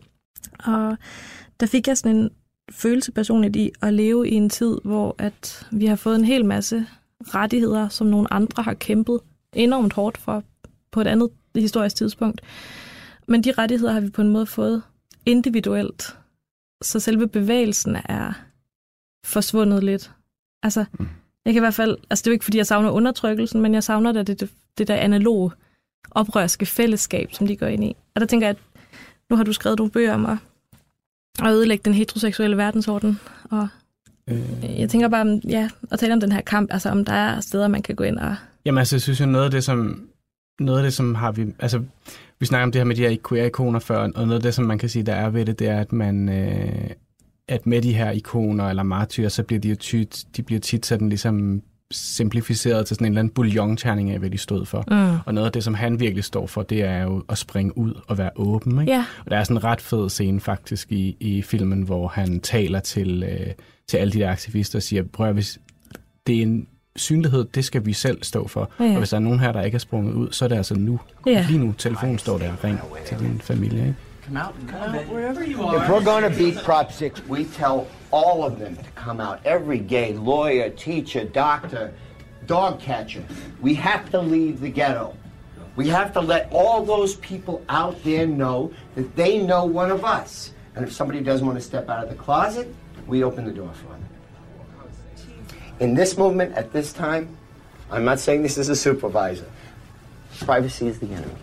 Og 0.65 0.97
der 1.59 1.65
fik 1.65 1.87
jeg 1.87 1.97
sådan 1.97 2.17
en 2.17 2.29
følelse 2.71 3.11
personligt 3.11 3.55
i 3.55 3.71
at 3.81 3.93
leve 3.93 4.29
i 4.29 4.33
en 4.33 4.49
tid, 4.49 4.77
hvor 4.83 5.15
at 5.17 5.67
vi 5.71 5.85
har 5.85 5.95
fået 5.95 6.15
en 6.15 6.25
hel 6.25 6.45
masse 6.45 6.85
rettigheder, 7.21 7.89
som 7.89 8.07
nogle 8.07 8.33
andre 8.33 8.63
har 8.63 8.73
kæmpet 8.73 9.19
enormt 9.53 9.93
hårdt 9.93 10.17
for 10.17 10.43
på 10.91 11.01
et 11.01 11.07
andet 11.07 11.29
historisk 11.55 11.95
tidspunkt. 11.95 12.41
Men 13.27 13.43
de 13.43 13.51
rettigheder 13.51 13.93
har 13.93 13.99
vi 13.99 14.09
på 14.09 14.21
en 14.21 14.29
måde 14.29 14.45
fået 14.45 14.81
individuelt. 15.25 16.17
Så 16.83 16.99
selve 16.99 17.27
bevægelsen 17.27 17.95
er 17.95 18.33
forsvundet 19.25 19.83
lidt. 19.83 20.11
Altså, 20.63 20.85
jeg 21.45 21.53
kan 21.53 21.55
i 21.55 21.59
hvert 21.59 21.73
fald, 21.73 21.97
altså 22.09 22.23
det 22.23 22.27
er 22.27 22.31
jo 22.31 22.33
ikke 22.33 22.45
fordi, 22.45 22.57
jeg 22.57 22.67
savner 22.67 22.89
undertrykkelsen, 22.89 23.61
men 23.61 23.73
jeg 23.73 23.83
savner 23.83 24.11
da 24.11 24.23
det, 24.23 24.39
det, 24.39 24.49
det 24.77 24.87
der 24.87 24.95
analoge 24.95 25.51
oprørske 26.11 26.65
fællesskab, 26.65 27.33
som 27.33 27.47
de 27.47 27.57
går 27.57 27.67
ind 27.67 27.83
i. 27.83 27.95
Og 28.15 28.21
der 28.21 28.27
tænker 28.27 28.47
jeg, 28.47 28.55
at 28.55 28.81
nu 29.29 29.35
har 29.35 29.43
du 29.43 29.53
skrevet 29.53 29.79
nogle 29.79 29.91
bøger 29.91 30.13
om 30.13 30.25
at, 30.25 30.37
at 31.43 31.51
ødelægge 31.51 31.81
den 31.85 31.93
heteroseksuelle 31.93 32.57
verdensorden, 32.57 33.19
og 33.43 33.67
Øh, 34.31 34.79
jeg 34.79 34.89
tænker 34.89 35.07
bare, 35.07 35.21
om, 35.21 35.39
ja, 35.49 35.69
at 35.91 35.99
tale 35.99 36.13
om 36.13 36.19
den 36.19 36.31
her 36.31 36.41
kamp, 36.41 36.73
altså 36.73 36.89
om 36.89 37.05
der 37.05 37.13
er 37.13 37.39
steder, 37.39 37.67
man 37.67 37.81
kan 37.81 37.95
gå 37.95 38.03
ind 38.03 38.17
og... 38.17 38.35
Jamen 38.65 38.77
altså, 38.79 38.95
jeg 38.95 39.01
synes 39.01 39.19
jo 39.19 39.25
noget 39.25 39.45
af 39.45 39.51
det, 39.51 39.63
som, 39.63 40.07
noget 40.61 40.79
af 40.79 40.83
det, 40.83 40.93
som 40.93 41.15
har 41.15 41.31
vi... 41.31 41.45
Altså, 41.59 41.83
vi 42.39 42.45
snakker 42.45 42.63
om 42.63 42.71
det 42.71 42.79
her 42.79 42.85
med 42.85 42.95
de 42.95 43.01
her 43.01 43.17
queer-ikoner 43.29 43.79
før, 43.79 43.97
og 43.97 44.27
noget 44.27 44.33
af 44.33 44.41
det, 44.41 44.53
som 44.53 44.65
man 44.65 44.77
kan 44.77 44.89
sige, 44.89 45.03
der 45.03 45.13
er 45.13 45.29
ved 45.29 45.45
det, 45.45 45.59
det 45.59 45.67
er, 45.67 45.79
at 45.79 45.93
man... 45.93 46.29
Øh, 46.29 46.89
at 47.47 47.65
med 47.65 47.81
de 47.81 47.93
her 47.93 48.11
ikoner 48.11 48.69
eller 48.69 48.83
martyrer, 48.83 49.29
så 49.29 49.43
bliver 49.43 49.59
de 49.59 49.69
jo 49.69 49.75
tit, 49.75 50.25
de 50.37 50.43
bliver 50.43 50.59
tit 50.59 50.85
sådan 50.85 51.09
ligesom 51.09 51.61
simplificeret 51.91 52.85
til 52.85 52.95
sådan 52.95 53.05
en 53.05 53.11
eller 53.11 53.19
anden 53.19 53.33
bouillonterning 53.33 54.11
af, 54.11 54.19
hvad 54.19 54.29
de 54.29 54.37
stod 54.37 54.65
for. 54.65 54.83
Mm. 54.87 55.19
Og 55.25 55.33
noget 55.33 55.45
af 55.45 55.51
det, 55.51 55.63
som 55.63 55.73
han 55.73 55.99
virkelig 55.99 56.23
står 56.23 56.47
for, 56.47 56.61
det 56.61 56.81
er 56.81 57.01
jo 57.03 57.23
at 57.29 57.37
springe 57.37 57.77
ud 57.77 57.93
og 58.07 58.17
være 58.17 58.29
åben. 58.35 58.81
Ikke? 58.81 58.93
Ja. 58.93 59.05
Og 59.25 59.31
der 59.31 59.37
er 59.37 59.43
sådan 59.43 59.57
en 59.57 59.63
ret 59.63 59.81
fed 59.81 60.09
scene 60.09 60.39
faktisk 60.39 60.91
i, 60.91 61.17
i 61.19 61.41
filmen, 61.41 61.81
hvor 61.81 62.07
han 62.07 62.39
taler 62.39 62.79
til, 62.79 63.23
øh, 63.23 63.53
til 63.87 63.97
alle 63.97 64.13
de 64.13 64.19
der 64.19 64.31
aktivister 64.31 64.79
og 64.79 64.83
siger, 64.83 65.03
prøv 65.03 65.27
at, 65.27 65.33
hvis 65.33 65.59
det 66.27 66.37
er 66.37 66.41
en 66.41 66.67
synlighed, 66.95 67.45
det 67.45 67.65
skal 67.65 67.85
vi 67.85 67.93
selv 67.93 68.23
stå 68.23 68.47
for. 68.47 68.69
Ja. 68.79 68.85
Og 68.85 68.97
hvis 68.97 69.09
der 69.09 69.17
er 69.17 69.21
nogen 69.21 69.39
her, 69.39 69.51
der 69.51 69.61
ikke 69.61 69.75
er 69.75 69.79
sprunget 69.79 70.13
ud, 70.13 70.31
så 70.31 70.45
er 70.45 70.49
det 70.49 70.55
altså 70.55 70.75
nu. 70.75 70.99
Ja. 71.25 71.45
Lige 71.49 71.59
nu, 71.59 71.73
telefonen 71.77 72.17
står 72.19 72.37
der, 72.37 72.51
ring 72.63 72.79
til 73.05 73.19
din 73.19 73.41
familie. 73.43 73.79
Ikke? 73.79 73.95
Come 74.25 74.39
out, 74.45 74.55
come 74.69 74.97
out, 74.97 75.07
wherever 75.07 75.41
you 75.41 75.67
are. 75.67 75.75
If 75.77 75.89
we're 75.89 76.05
going 76.05 76.23
to 76.23 76.37
beat 76.37 76.63
Prop 76.65 76.91
6, 76.91 77.23
we 77.29 77.43
tell 77.43 77.87
all 78.11 78.43
of 78.43 78.59
them 78.59 78.75
to 78.75 78.89
come 78.95 79.19
out. 79.19 79.39
Every 79.45 79.77
gay 79.77 80.13
lawyer, 80.13 80.69
teacher, 80.69 81.23
doctor, 81.25 81.89
dog 82.49 82.79
catcher. 82.79 83.23
We 83.61 83.73
have 83.73 84.09
to 84.11 84.21
leave 84.21 84.59
the 84.61 84.69
ghetto. 84.69 85.15
We 85.75 85.89
have 85.89 86.13
to 86.13 86.21
let 86.21 86.49
all 86.51 86.85
those 86.85 87.15
people 87.15 87.61
out 87.69 87.95
there 88.03 88.27
know 88.27 88.71
that 88.95 89.15
they 89.15 89.39
know 89.39 89.65
one 89.65 89.91
of 89.91 90.03
us. 90.03 90.53
And 90.75 90.85
if 90.85 90.93
somebody 90.93 91.21
doesn't 91.21 91.45
want 91.45 91.57
to 91.57 91.65
step 91.65 91.89
out 91.89 92.03
of 92.03 92.09
the 92.09 92.23
closet, 92.23 92.67
we 93.07 93.23
open 93.23 93.45
the 93.45 93.51
door 93.51 93.71
for 93.73 93.87
them. 93.93 94.00
In 95.81 95.95
this 95.95 96.17
movement, 96.17 96.53
at 96.55 96.71
this 96.73 96.93
time, 96.93 97.27
I'm 97.91 98.05
not 98.05 98.19
saying 98.19 98.43
this 98.43 98.57
is 98.57 98.69
a 98.69 98.75
supervisor. 98.75 99.45
Privacy 100.45 100.87
is 100.87 100.97
the 100.99 101.07
enemy. 101.07 101.35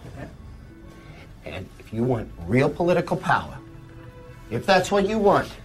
And 1.46 1.66
if 1.80 1.92
you 1.94 2.04
want 2.04 2.28
real 2.48 2.70
political 2.70 3.16
power, 3.16 3.58
If 4.50 4.66
that's 4.66 4.92
what 4.92 5.04
you 5.10 5.18
want, 5.18 5.60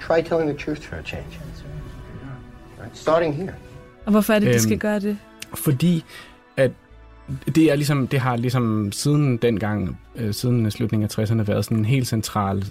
try 0.00 0.22
telling 0.22 0.48
the 0.48 0.58
truth 0.64 0.82
for 0.84 0.96
a 0.96 1.02
change. 1.02 1.38
Right? 2.80 2.96
Starting 2.96 3.34
here. 3.34 3.54
Og 4.04 4.12
hvorfor 4.12 4.32
er 4.32 4.38
det, 4.38 4.54
de 4.54 4.60
skal 4.60 4.72
Øhm, 4.72 4.78
gøre 4.78 5.00
det? 5.00 5.18
Fordi 5.54 6.04
at 6.56 6.70
det 7.54 7.70
er 7.70 7.74
ligesom, 7.74 8.06
det 8.08 8.20
har 8.20 8.36
ligesom 8.36 8.92
siden 8.92 9.36
dengang, 9.36 10.00
øh, 10.16 10.34
siden 10.34 10.70
slutningen 10.70 11.04
af 11.04 11.18
60'erne, 11.18 11.42
været 11.42 11.64
sådan 11.64 11.78
en 11.78 11.84
helt 11.84 12.06
central 12.08 12.64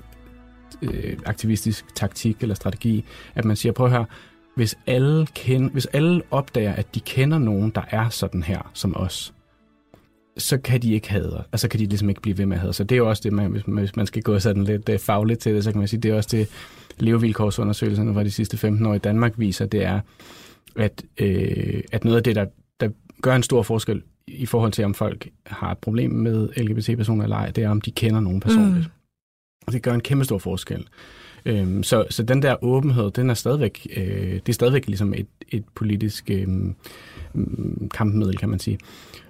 øh, 0.82 1.17
aktivistisk 1.25 1.95
taktik 1.95 2.38
eller 2.41 2.56
strategi, 2.56 3.06
at 3.36 3.45
man 3.45 3.56
siger, 3.56 3.73
prøv 3.73 3.86
at 3.86 3.91
høre, 3.91 4.06
hvis 4.55 4.77
alle, 4.87 5.27
kend, 5.35 5.71
hvis 5.71 5.85
alle 5.85 6.21
opdager, 6.31 6.73
at 6.73 6.95
de 6.95 6.99
kender 6.99 7.37
nogen, 7.37 7.69
der 7.69 7.81
er 7.89 8.09
sådan 8.09 8.43
her 8.43 8.71
som 8.73 8.97
os, 8.97 9.33
så 10.37 10.57
kan 10.57 10.81
de 10.81 10.93
ikke 10.93 11.09
have, 11.09 11.43
altså 11.51 11.67
kan 11.67 11.79
de 11.79 11.85
ligesom 11.85 12.09
ikke 12.09 12.21
blive 12.21 12.37
ved 12.37 12.45
med 12.45 12.57
at 12.57 12.61
have. 12.61 12.73
Så 12.73 12.83
det 12.83 12.95
er 12.95 12.97
jo 12.97 13.09
også 13.09 13.21
det, 13.23 13.33
man, 13.33 13.51
hvis, 13.51 13.67
man, 13.67 13.83
hvis 13.83 13.95
man 13.95 14.05
skal 14.05 14.21
gå 14.21 14.39
sådan 14.39 14.63
lidt 14.63 14.89
uh, 14.89 14.97
fagligt 14.97 15.39
til 15.39 15.55
det, 15.55 15.63
så 15.63 15.71
kan 15.71 15.79
man 15.79 15.87
sige, 15.87 15.99
det 15.99 16.11
er 16.11 16.15
også 16.15 16.29
det, 16.31 16.49
levevilkårsundersøgelserne 17.01 18.13
fra 18.13 18.23
de 18.23 18.31
sidste 18.31 18.57
15 18.57 18.85
år 18.85 18.93
i 18.93 18.97
Danmark 18.97 19.33
viser, 19.37 19.65
det 19.65 19.83
er, 19.83 19.99
at, 20.75 21.03
øh, 21.17 21.83
at 21.91 22.03
noget 22.03 22.17
af 22.17 22.23
det, 22.23 22.35
der, 22.35 22.45
der 22.79 22.89
gør 23.21 23.35
en 23.35 23.43
stor 23.43 23.63
forskel 23.63 24.01
i 24.27 24.45
forhold 24.45 24.71
til, 24.71 24.85
om 24.85 24.93
folk 24.93 25.27
har 25.45 25.71
et 25.71 25.77
problem 25.77 26.11
med 26.11 26.49
LGBT-personer 26.57 27.23
eller 27.23 27.35
ej, 27.35 27.49
det 27.49 27.63
er, 27.63 27.69
om 27.69 27.81
de 27.81 27.91
kender 27.91 28.19
nogen 28.19 28.39
personligt. 28.39 28.85
Mm. 28.85 28.91
Og 29.67 29.73
det 29.73 29.83
gør 29.83 29.93
en 29.93 30.01
kæmpe 30.01 30.25
stor 30.25 30.37
forskel. 30.37 30.87
Øhm, 31.45 31.84
så, 31.84 32.06
så 32.10 32.23
den 32.23 32.41
der 32.41 32.63
åbenhed, 32.63 33.12
den 33.12 33.30
er 33.30 33.34
stadigvæk, 33.34 33.88
øh, 33.97 34.34
det 34.34 34.49
er 34.49 34.54
stadigvæk 34.54 34.88
ligesom 34.88 35.13
et, 35.13 35.27
et 35.49 35.63
politisk 35.75 36.30
øh, 36.30 36.47
kampmiddel, 37.93 38.38
kan 38.38 38.49
man 38.49 38.60
sige. 38.60 38.80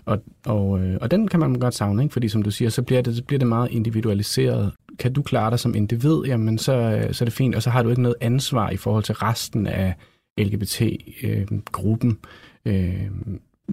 Og, 0.05 0.23
og, 0.45 0.79
øh, 0.79 0.97
og 1.01 1.11
den 1.11 1.27
kan 1.27 1.39
man 1.39 1.53
godt 1.53 1.73
savne, 1.73 2.03
ikke? 2.03 2.13
fordi 2.13 2.29
som 2.29 2.43
du 2.43 2.51
siger, 2.51 2.69
så 2.69 2.81
bliver 2.81 3.01
det, 3.01 3.15
så 3.15 3.23
bliver 3.23 3.39
det 3.39 3.47
meget 3.47 3.71
individualiseret. 3.71 4.71
Kan 4.99 5.13
du 5.13 5.21
klare 5.21 5.49
dig 5.51 5.59
som 5.59 5.75
individ, 5.75 6.17
jamen 6.25 6.57
så, 6.57 6.73
øh, 6.73 7.13
så 7.13 7.23
er 7.23 7.25
det 7.25 7.33
fint, 7.33 7.55
og 7.55 7.63
så 7.63 7.69
har 7.69 7.83
du 7.83 7.89
ikke 7.89 8.01
noget 8.01 8.15
ansvar 8.21 8.69
i 8.69 8.77
forhold 8.77 9.03
til 9.03 9.15
resten 9.15 9.67
af 9.67 9.95
LGBT-gruppen. 10.37 12.17
Øh, 12.65 13.05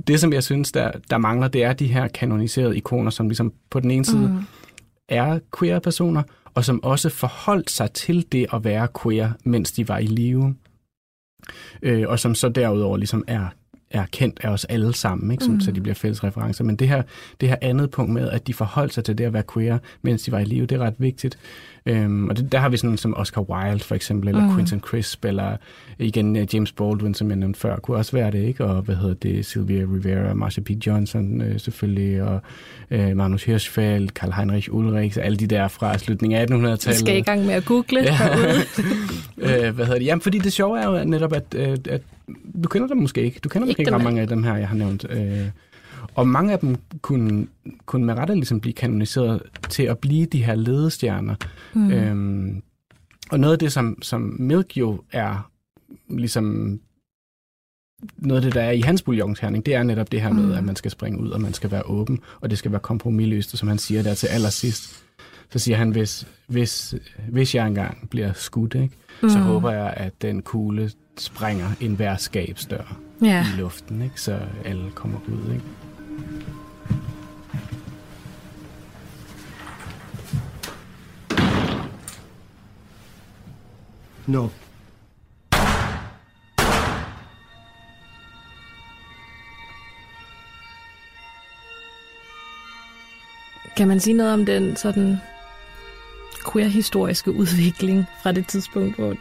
det, 0.07 0.21
som 0.21 0.33
jeg 0.33 0.43
synes, 0.43 0.73
der, 0.73 0.91
der 1.11 1.19
mangler, 1.19 1.49
det 1.49 1.65
er 1.65 1.73
de 1.73 1.87
her 1.87 2.09
kanoniserede 2.09 2.77
ikoner, 2.77 3.11
som 3.11 3.29
ligesom 3.29 3.53
på 3.71 3.81
den 3.81 3.91
ene 3.91 4.05
side 4.05 4.29
Mm. 4.29 4.39
er 5.09 5.39
queer-personer, 5.59 6.23
og 6.59 6.65
som 6.65 6.85
også 6.85 7.09
forholdt 7.09 7.71
sig 7.71 7.93
til 7.93 8.33
det 8.33 8.47
at 8.53 8.65
være 8.65 8.89
queer, 9.03 9.31
mens 9.45 9.73
de 9.73 9.89
var 9.89 9.99
i 9.99 10.07
live. 10.07 10.55
Øh, 11.83 12.09
og 12.09 12.19
som 12.19 12.35
så 12.35 12.49
derudover 12.49 12.97
ligesom 12.97 13.25
er, 13.27 13.49
er 13.91 14.05
kendt 14.13 14.41
af 14.43 14.49
os 14.49 14.65
alle 14.65 14.95
sammen, 14.95 15.31
ikke? 15.31 15.45
Som, 15.45 15.51
Mm. 15.51 15.55
mm. 15.57 15.61
så 15.61 15.71
de 15.73 15.81
bliver 15.81 15.95
fælles 15.95 16.25
referencer. 16.25 16.65
Men 16.65 16.77
det 16.77 16.89
her, 16.89 17.03
det 17.41 17.49
her 17.49 17.57
andet 17.63 17.91
punkt 17.91 18.13
med, 18.13 18.31
at 18.31 18.47
de 18.47 18.55
forholdt 18.55 18.95
sig 18.95 19.05
til 19.05 19.19
det 19.19 19.25
at 19.25 19.33
være 19.33 19.43
queer, 19.55 19.79
mens 20.03 20.23
de 20.23 20.33
var 20.33 20.39
i 20.39 20.45
live, 20.45 20.67
det 20.67 20.73
er 20.81 20.85
ret 20.85 20.95
vigtigt. 20.99 21.39
Øhm, 21.87 22.29
og 22.29 22.37
det, 22.37 22.53
der 22.53 22.59
har 22.59 22.69
vi 22.69 22.77
sådan 22.77 22.97
som 22.97 23.17
Oscar 23.17 23.41
Wilde 23.43 23.85
for 23.85 23.95
eksempel, 23.95 24.29
eller 24.29 24.41
Mm. 24.43 24.49
mm. 24.49 24.55
Quentin 24.55 24.81
Crisp, 24.81 25.25
eller 25.25 25.57
igen 25.99 26.37
øh, 26.37 26.55
James 26.55 26.73
Baldwin, 26.73 27.15
som 27.15 27.29
jeg 27.29 27.37
nævnte 27.37 27.61
før, 27.61 27.77
kunne 27.79 27.97
også 27.97 28.13
være 28.13 28.31
det, 28.31 28.39
ikke? 28.45 28.65
Og 28.65 28.83
hvad 28.83 28.95
hedder 28.97 29.15
det, 29.15 29.47
Sylvia 29.47 29.81
Rivera, 29.83 30.35
Marsha 30.35 30.61
P. 30.61 30.71
Johnson 30.87 31.41
øh, 31.41 31.61
selvfølgelig, 31.61 32.23
og 32.23 32.41
øh, 32.91 33.17
Magnus 33.17 33.45
Hirschfeld, 33.45 34.09
Karl 34.09 34.33
Heinrich 34.33 34.69
Ulrich, 34.75 35.19
alle 35.23 35.37
de 35.39 35.47
der 35.47 35.69
fra 35.69 35.99
slutningen 35.99 36.39
af 36.41 36.45
1800-tallet. 36.45 36.87
Vi 36.89 36.93
skal 36.95 37.17
i 37.17 37.21
gang 37.21 37.47
med 37.47 37.55
at 37.55 37.65
google 37.65 38.01
Ja. 38.03 38.19
øh, 39.69 39.75
hvad 39.75 39.85
hedder 39.87 39.99
det? 39.99 40.07
Jamen, 40.07 40.23
fordi 40.23 40.39
det 40.39 40.53
sjove 40.53 40.81
er 40.81 40.89
jo 40.99 41.05
netop, 41.05 41.33
at, 41.33 41.45
øh, 41.57 41.77
at 41.91 42.01
du 42.65 42.69
kender 42.69 42.89
dem 42.89 42.97
måske 42.97 43.23
ikke. 43.23 43.41
Du 43.45 43.49
kender 43.49 43.67
måske 43.67 43.71
Ikke 43.71 43.81
ikke 43.81 43.95
ret 43.95 44.05
mange 44.05 44.21
af 44.21 44.29
dem 44.29 44.43
her, 44.43 44.57
jeg 44.57 44.69
har 44.69 44.77
nævnt. 44.77 45.07
Øh, 45.11 45.49
og 46.15 46.29
mange 46.29 46.53
af 46.53 46.59
dem 46.59 46.77
kunne, 47.03 47.47
kunne 47.87 48.07
med 48.07 48.15
rette 48.15 48.35
ligesom 48.35 48.61
blive 48.61 48.73
kanoniseret 48.75 49.43
til 49.69 49.83
at 49.83 49.99
blive 49.99 50.27
de 50.27 50.45
her 50.45 50.55
ledestjerner. 50.55 51.35
Mm. 51.75 51.81
Mm. 51.81 51.91
Øhm, 51.91 52.63
og 53.31 53.41
noget 53.41 53.53
af 53.53 53.59
det, 53.59 53.73
som, 53.73 54.03
som 54.03 54.21
Milk 54.39 54.77
jo 54.77 55.01
er 55.13 55.51
ligesom 56.09 56.81
noget 58.17 58.41
af 58.41 58.43
det, 58.43 58.55
der 58.55 58.63
er 58.63 58.71
i 58.71 58.81
hans 58.81 59.03
bouillonterning, 59.03 59.67
det 59.67 59.75
er 59.75 59.83
netop 59.83 60.13
det 60.13 60.23
her 60.23 60.33
med, 60.33 60.47
Mm. 60.47 60.53
at 60.53 60.65
man 60.65 60.77
skal 60.77 60.91
springe 60.91 61.21
ud, 61.21 61.29
og 61.31 61.41
man 61.41 61.55
skal 61.55 61.71
være 61.71 61.83
åben, 61.87 62.21
og 62.41 62.51
det 62.51 62.59
skal 62.59 62.71
være 62.71 62.81
kompromilløst, 62.81 63.53
og 63.53 63.59
som 63.59 63.69
han 63.69 63.79
siger 63.79 64.03
der 64.03 64.15
til 64.15 64.27
allersidst, 64.27 65.05
så 65.51 65.59
siger 65.59 65.77
han, 65.77 65.91
hvis, 65.91 66.27
hvis, 66.47 66.95
hvis 67.29 67.55
jeg 67.55 67.67
engang 67.67 68.11
bliver 68.11 68.33
skudt, 68.33 68.75
ikke, 68.75 68.95
mm. 69.23 69.31
så 69.31 69.39
håber 69.39 69.71
jeg, 69.71 69.95
at 69.97 70.23
den 70.23 70.43
kugle 70.43 70.91
sprænger 71.19 71.71
enhver 71.81 72.17
skabsdør 72.17 72.99
Ja. 73.23 73.47
i 73.55 73.61
luften, 73.61 74.03
ikke, 74.03 74.21
så 74.21 74.39
alle 74.65 74.91
kommer 74.91 75.19
ud. 75.29 75.53
Ikke? 75.53 75.65
No. 84.27 84.49
Kan 93.77 93.89
man 93.89 94.01
sige 94.01 94.15
noget 94.17 94.33
om 94.33 94.47
den 94.47 94.77
sådan 94.77 95.17
queer-historiske 96.53 97.31
udvikling 97.33 98.05
fra 98.23 98.33
det 98.33 98.47
tidspunkt, 98.47 98.97
hvor 98.97 99.15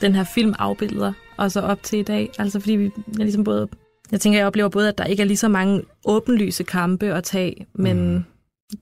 den 0.00 0.14
her 0.14 0.24
film 0.24 0.54
afbilder, 0.58 1.12
og 1.36 1.52
så 1.52 1.60
op 1.60 1.82
til 1.82 1.98
i 1.98 2.02
dag? 2.02 2.30
Altså 2.38 2.60
fordi 2.60 2.72
vi 2.72 2.84
jeg 2.84 3.24
ligesom 3.24 3.44
både... 3.44 3.68
Jeg 4.12 4.20
tænker, 4.20 4.38
jeg 4.38 4.46
oplever 4.46 4.68
både, 4.68 4.88
at 4.88 4.98
der 4.98 5.04
ikke 5.04 5.22
er 5.22 5.26
lige 5.26 5.36
så 5.36 5.48
mange 5.48 5.82
åbenlyse 6.04 6.64
kampe 6.64 7.06
at 7.14 7.24
tage, 7.24 7.66
men 7.74 8.14
mm. 8.14 8.24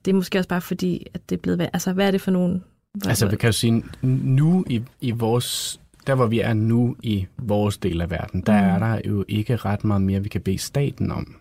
det 0.04 0.10
er 0.10 0.14
måske 0.14 0.38
også 0.38 0.48
bare 0.48 0.60
fordi, 0.60 1.06
at 1.14 1.30
det 1.30 1.36
er 1.36 1.40
blevet... 1.40 1.70
Altså, 1.72 1.92
hvad 1.92 2.06
er 2.06 2.10
det 2.10 2.20
for 2.20 2.30
nogle... 2.30 2.60
Altså, 3.06 3.28
vi 3.28 3.36
kan 3.36 3.48
jo 3.48 3.52
sige, 3.52 3.84
nu 4.02 4.64
i, 4.70 4.82
i 5.00 5.10
vores, 5.10 5.80
der 6.06 6.14
hvor 6.14 6.26
vi 6.26 6.40
er 6.40 6.52
nu 6.54 6.96
i 7.02 7.26
vores 7.38 7.78
del 7.78 8.00
af 8.00 8.10
verden, 8.10 8.40
der 8.40 8.62
Mm. 8.62 8.68
er 8.68 8.78
der 8.78 9.00
jo 9.08 9.24
ikke 9.28 9.56
ret 9.56 9.84
meget 9.84 10.02
mere, 10.02 10.22
vi 10.22 10.28
kan 10.28 10.40
bede 10.40 10.58
staten 10.58 11.12
om. 11.12 11.36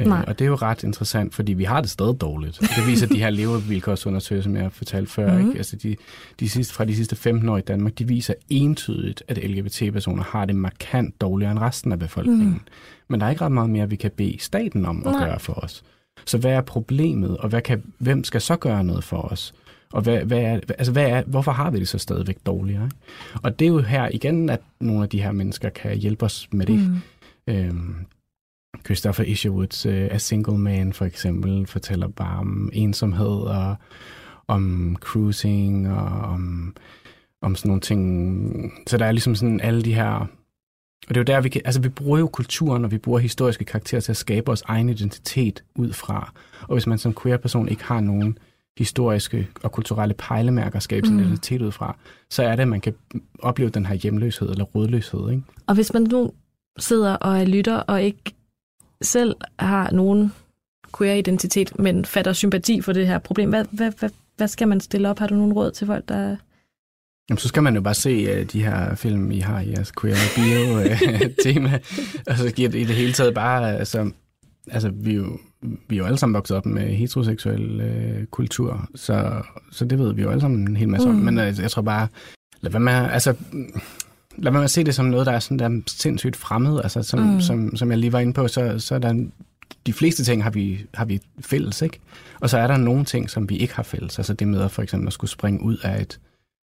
Øh, 0.00 0.06
Nej. 0.06 0.24
og 0.28 0.38
det 0.38 0.44
er 0.44 0.48
jo 0.48 0.54
ret 0.54 0.82
interessant, 0.82 1.34
fordi 1.34 1.52
vi 1.52 1.64
har 1.64 1.80
det 1.80 1.90
stadig 1.90 2.20
dårligt. 2.20 2.60
Det 2.60 2.86
viser 2.86 3.06
de 3.06 3.18
her 3.18 3.30
levevilkårsundersøgelser, 3.30 4.50
som 4.50 4.56
jeg 4.56 4.72
fortalte 4.72 5.12
før. 5.12 5.32
Mhm. 5.32 5.42
Mm. 5.42 5.48
Ikke? 5.48 5.58
Altså 5.58 5.76
de, 5.76 5.96
de 6.40 6.48
sidste, 6.48 6.74
fra 6.74 6.84
de 6.84 6.96
sidste 6.96 7.16
15 7.16 7.48
år 7.48 7.58
i 7.58 7.60
Danmark, 7.60 7.98
de 7.98 8.08
viser 8.08 8.34
entydigt, 8.48 9.22
at 9.28 9.50
LGBT-personer 9.50 10.22
har 10.22 10.44
det 10.44 10.56
markant 10.56 11.20
dårligere 11.20 11.52
end 11.52 11.58
resten 11.60 11.92
af 11.92 11.98
befolkningen. 11.98 12.44
Mhm. 12.46 12.54
Mm. 12.54 12.60
Men 13.08 13.20
der 13.20 13.26
er 13.26 13.30
ikke 13.30 13.44
ret 13.44 13.52
meget 13.52 13.70
mere, 13.70 13.90
vi 13.90 13.96
kan 13.96 14.10
bede 14.16 14.36
staten 14.40 14.86
om 14.86 15.06
at 15.06 15.12
Nej. 15.12 15.26
gøre 15.28 15.40
for 15.40 15.52
os. 15.52 15.84
Så 16.26 16.38
hvad 16.38 16.52
er 16.52 16.60
problemet, 16.60 17.36
og 17.36 17.48
hvad 17.48 17.62
kan, 17.62 17.82
hvem 17.98 18.24
skal 18.24 18.40
så 18.40 18.56
gøre 18.56 18.84
noget 18.84 19.04
for 19.04 19.16
os? 19.22 19.54
Og 19.92 20.02
hvad, 20.02 20.18
hvad 20.18 20.38
er, 20.38 20.60
altså 20.78 20.92
hvad 20.92 21.06
er, 21.10 21.22
hvorfor 21.26 21.52
har 21.52 21.70
vi 21.70 21.78
det 21.78 21.88
så 21.88 21.98
stadigvæk 21.98 22.36
dårligere? 22.46 22.84
Ikke? 22.84 22.96
Og 23.42 23.58
det 23.58 23.64
er 23.64 23.68
jo 23.68 23.80
her 23.80 24.08
igen, 24.12 24.50
at 24.50 24.60
nogle 24.80 25.02
af 25.02 25.08
de 25.08 25.22
her 25.22 25.32
mennesker 25.32 25.68
kan 25.68 25.96
hjælpe 25.96 26.24
os 26.24 26.48
med 26.52 26.66
det. 26.66 26.78
Mm. 26.78 26.96
Øhm, 27.54 27.94
Christopher 28.84 29.24
Isherwoods 29.24 29.86
uh, 29.86 29.92
A 29.92 30.18
Single 30.18 30.58
Man 30.58 30.92
for 30.92 31.04
eksempel 31.04 31.66
fortæller 31.66 32.08
bare 32.08 32.38
om 32.38 32.70
ensomhed 32.72 33.26
og 33.26 33.76
om 34.48 34.96
cruising 35.00 35.92
og 35.92 36.06
om, 36.06 36.76
om 37.42 37.56
sådan 37.56 37.68
nogle 37.68 37.80
ting. 37.80 38.72
Så 38.86 38.96
der 38.96 39.04
er 39.04 39.12
ligesom 39.12 39.34
sådan 39.34 39.60
alle 39.60 39.82
de 39.82 39.94
her... 39.94 40.26
Og 41.08 41.14
det 41.14 41.16
er 41.16 41.20
jo 41.20 41.24
der, 41.36 41.40
vi 41.40 41.48
kan... 41.48 41.62
Altså, 41.64 41.80
vi 41.80 41.88
bruger 41.88 42.18
jo 42.18 42.26
kulturen, 42.28 42.84
og 42.84 42.90
vi 42.90 42.98
bruger 42.98 43.18
historiske 43.18 43.64
karakterer 43.64 44.00
til 44.00 44.12
at 44.12 44.16
skabe 44.16 44.46
vores 44.46 44.62
egen 44.62 44.88
identitet 44.88 45.64
ud 45.74 45.92
fra. 45.92 46.32
Og 46.62 46.74
hvis 46.74 46.86
man 46.86 46.98
som 46.98 47.14
queer-person 47.22 47.68
ikke 47.68 47.84
har 47.84 48.00
nogen 48.00 48.38
historiske 48.78 49.48
og 49.62 49.72
kulturelle 49.72 50.14
pejlemærker 50.14 50.76
at 50.76 50.82
skabe 50.82 51.06
sin 51.06 51.16
Mm. 51.16 51.22
identitet 51.22 51.62
ud 51.62 51.72
fra, 51.72 51.96
så 52.30 52.42
er 52.42 52.56
det, 52.56 52.62
at 52.62 52.68
man 52.68 52.80
kan 52.80 52.94
opleve 53.38 53.70
den 53.70 53.86
her 53.86 53.94
hjemløshed 53.94 54.50
eller 54.50 54.64
rådløshed, 54.64 55.30
ikke? 55.30 55.42
Og 55.66 55.74
hvis 55.74 55.92
man 55.92 56.02
nu 56.02 56.32
sidder 56.78 57.14
og 57.14 57.38
er 57.38 57.44
lytter 57.44 57.76
og 57.76 58.02
ikke 58.02 58.22
selv 59.02 59.34
har 59.58 59.90
nogen 59.90 60.32
queer-identitet, 60.98 61.78
men 61.78 62.04
fatter 62.04 62.32
sympati 62.32 62.80
for 62.80 62.92
det 62.92 63.06
her 63.06 63.18
problem, 63.18 63.48
hvad, 63.48 63.64
hvad, 63.70 63.92
hvad, 63.98 64.10
hvad 64.36 64.48
skal 64.48 64.68
man 64.68 64.80
stille 64.80 65.10
op? 65.10 65.18
Har 65.18 65.26
du 65.26 65.34
nogen 65.34 65.52
råd 65.52 65.70
til 65.70 65.86
folk, 65.86 66.08
der... 66.08 66.36
Jamen, 67.28 67.38
så 67.38 67.48
skal 67.48 67.62
man 67.62 67.74
jo 67.74 67.80
bare 67.80 67.94
se 67.94 68.40
uh, 68.40 68.46
de 68.46 68.62
her 68.62 68.94
film, 68.94 69.30
I 69.30 69.38
har 69.38 69.60
i 69.60 69.70
jeres 69.70 69.92
queer 70.00 70.16
bio-tema. 70.34 71.78
og 72.30 72.36
så 72.36 72.52
giver 72.52 72.68
det 72.68 72.78
i 72.78 72.84
det 72.84 72.94
hele 72.94 73.12
taget 73.12 73.34
bare... 73.34 73.78
Altså, 73.78 74.10
altså 74.70 74.90
vi, 74.94 75.10
er 75.10 75.16
jo, 75.16 75.38
vi 75.88 75.96
er 75.96 75.98
jo 75.98 76.04
alle 76.04 76.18
sammen 76.18 76.34
vokset 76.34 76.56
op 76.56 76.66
med 76.66 76.88
heteroseksuel 76.88 77.80
uh, 77.80 78.24
kultur, 78.24 78.88
så, 78.94 79.42
så 79.72 79.84
det 79.84 79.98
ved 79.98 80.14
vi 80.14 80.22
jo 80.22 80.30
alle 80.30 80.40
sammen 80.40 80.68
en 80.68 80.76
hel 80.76 80.88
masse 80.88 81.08
mm. 81.08 81.16
om. 81.16 81.22
Men 81.22 81.38
uh, 81.38 81.60
jeg 81.60 81.70
tror 81.70 81.82
bare... 81.82 82.08
Lad 82.60 82.72
være 82.72 82.80
med, 82.80 82.92
altså, 82.92 83.34
lad 84.38 84.62
at 84.64 84.70
se 84.70 84.84
det 84.84 84.94
som 84.94 85.04
noget, 85.06 85.26
der 85.26 85.32
er 85.32 85.38
sådan 85.38 85.58
der 85.58 85.80
sindssygt 85.86 86.36
fremmed. 86.36 86.80
Altså, 86.82 87.02
som, 87.02 87.20
Mm. 87.20 87.40
som, 87.40 87.76
som 87.76 87.90
jeg 87.90 87.98
lige 87.98 88.12
var 88.12 88.18
inde 88.20 88.32
på, 88.32 88.48
så, 88.48 88.78
så 88.78 88.94
er 88.94 88.98
der 88.98 89.10
en- 89.10 89.32
de 89.86 89.92
fleste 89.92 90.24
ting 90.24 90.42
har 90.42 90.50
vi, 90.50 90.80
har 90.94 91.04
vi 91.04 91.20
fælles, 91.40 91.82
ikke? 91.82 91.98
Og 92.40 92.50
så 92.50 92.58
er 92.58 92.66
der 92.66 92.76
nogle 92.76 93.04
ting, 93.04 93.30
som 93.30 93.48
vi 93.48 93.56
ikke 93.56 93.74
har 93.74 93.82
fælles. 93.82 94.18
Altså 94.18 94.32
det 94.34 94.48
med 94.48 94.60
at 94.60 94.70
for 94.70 94.82
eksempel 94.82 95.06
at 95.06 95.12
skulle 95.12 95.30
springe 95.30 95.62
ud 95.62 95.76
af 95.76 96.00
et 96.02 96.18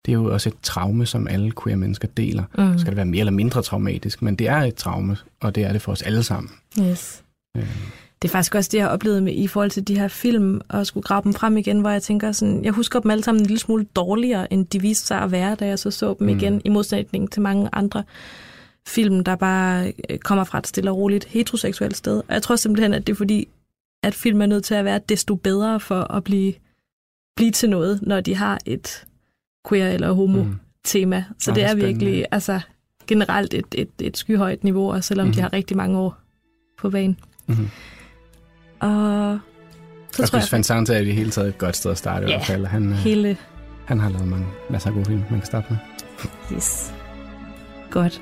det 0.05 0.11
er 0.11 0.13
jo 0.13 0.33
også 0.33 0.49
et 0.49 0.55
traume, 0.63 1.05
som 1.05 1.27
alle 1.27 1.51
queer 1.63 1.75
mennesker 1.75 2.07
deler. 2.07 2.43
Mm. 2.57 2.63
Mm. 2.63 2.77
Skal 2.79 2.89
det 2.91 2.95
være 2.97 3.05
mere 3.05 3.19
eller 3.19 3.31
mindre 3.31 3.61
traumatisk, 3.61 4.21
men 4.21 4.35
det 4.35 4.47
er 4.47 4.57
et 4.57 4.75
traume, 4.75 5.17
og 5.41 5.55
det 5.55 5.63
er 5.63 5.71
det 5.73 5.81
for 5.81 5.91
os 5.91 6.01
alle 6.01 6.23
sammen. 6.23 6.51
Yes. 6.81 7.23
Øh. 7.57 7.67
Det 8.23 8.29
er 8.29 8.31
faktisk 8.31 8.55
også 8.55 8.69
det, 8.71 8.77
jeg 8.77 8.85
har 8.85 8.91
oplevet 8.91 9.23
med, 9.23 9.33
i 9.33 9.47
forhold 9.47 9.71
til 9.71 9.87
de 9.87 9.99
her 9.99 10.07
film, 10.07 10.61
og 10.69 10.87
skulle 10.87 11.03
grave 11.03 11.23
dem 11.23 11.33
frem 11.33 11.57
igen, 11.57 11.79
hvor 11.79 11.89
jeg 11.89 12.03
tænker 12.03 12.31
sådan, 12.31 12.63
jeg 12.63 12.71
husker 12.71 12.99
dem 12.99 13.11
alle 13.11 13.23
sammen 13.23 13.41
en 13.41 13.45
lille 13.45 13.59
smule 13.59 13.85
dårligere, 13.95 14.53
end 14.53 14.65
de 14.67 14.81
viste 14.81 15.07
sig 15.07 15.17
at 15.17 15.31
være, 15.31 15.55
da 15.55 15.65
jeg 15.67 15.79
så 15.79 15.91
så 15.91 16.15
dem 16.19 16.27
mm. 16.27 16.37
igen, 16.37 16.61
i 16.65 16.69
modsætning 16.69 17.31
til 17.31 17.41
mange 17.41 17.69
andre 17.73 18.03
film, 18.87 19.23
der 19.23 19.35
bare 19.35 19.93
øh, 20.09 20.17
kommer 20.19 20.43
fra 20.43 20.57
et 20.57 20.67
stille 20.67 20.91
og 20.91 20.97
roligt 20.97 21.25
heteroseksuelt 21.25 21.97
sted. 21.97 22.17
Og 22.17 22.33
jeg 22.33 22.41
tror 22.41 22.55
simpelthen, 22.55 22.93
at 22.93 23.07
det 23.07 23.13
er 23.13 23.17
fordi, 23.17 23.47
at 24.03 24.13
film 24.13 24.41
er 24.41 24.45
nødt 24.45 24.63
til 24.63 24.75
at 24.75 24.85
være 24.85 24.99
desto 25.09 25.35
bedre 25.35 25.79
for 25.79 26.13
at 26.13 26.23
blive, 26.23 26.53
blive 27.35 27.51
til 27.51 27.69
noget, 27.69 27.99
når 28.01 28.21
de 28.21 28.35
har 28.35 28.59
et 28.65 29.05
queer 29.69 29.89
eller 29.89 30.11
homo 30.11 30.43
mm. 30.43 30.55
tema. 30.83 31.25
Så 31.39 31.51
ja, 31.51 31.55
det 31.55 31.63
er 31.63 31.67
spændende. 31.67 31.87
virkelig 31.87 32.25
altså, 32.31 32.59
generelt 33.07 33.53
et, 33.53 33.65
et, 33.75 33.89
et 34.01 34.17
skyhøjt 34.17 34.63
niveau, 34.63 34.91
og 34.91 35.03
selvom 35.03 35.27
mm. 35.27 35.33
de 35.33 35.41
har 35.41 35.53
rigtig 35.53 35.77
mange 35.77 35.97
år 35.99 36.17
på 36.77 36.89
banen. 36.89 37.19
Mm. 37.47 37.69
Og 38.83 39.39
så 40.11 40.21
jeg 40.21 40.29
tror 40.29 40.39
synes, 40.39 40.69
Van 40.69 40.85
er 40.89 40.99
i 40.99 41.05
det 41.05 41.15
hele 41.15 41.31
taget 41.31 41.49
et 41.49 41.57
godt 41.57 41.75
sted 41.75 41.91
at 41.91 41.97
starte 41.97 42.23
yeah, 42.23 42.29
i 42.29 42.33
hvert 42.33 42.45
fald. 42.45 42.65
Han, 42.65 42.89
øh, 42.89 42.95
hele... 42.95 43.37
han 43.85 43.99
har 43.99 44.09
lavet 44.09 44.27
mange, 44.27 44.45
masser 44.69 44.89
af 44.89 44.93
gode 44.93 45.05
film, 45.05 45.23
man 45.29 45.39
kan 45.39 45.45
starte 45.45 45.67
med. 45.69 45.77
Yes. 46.53 46.93
Godt. 47.91 48.21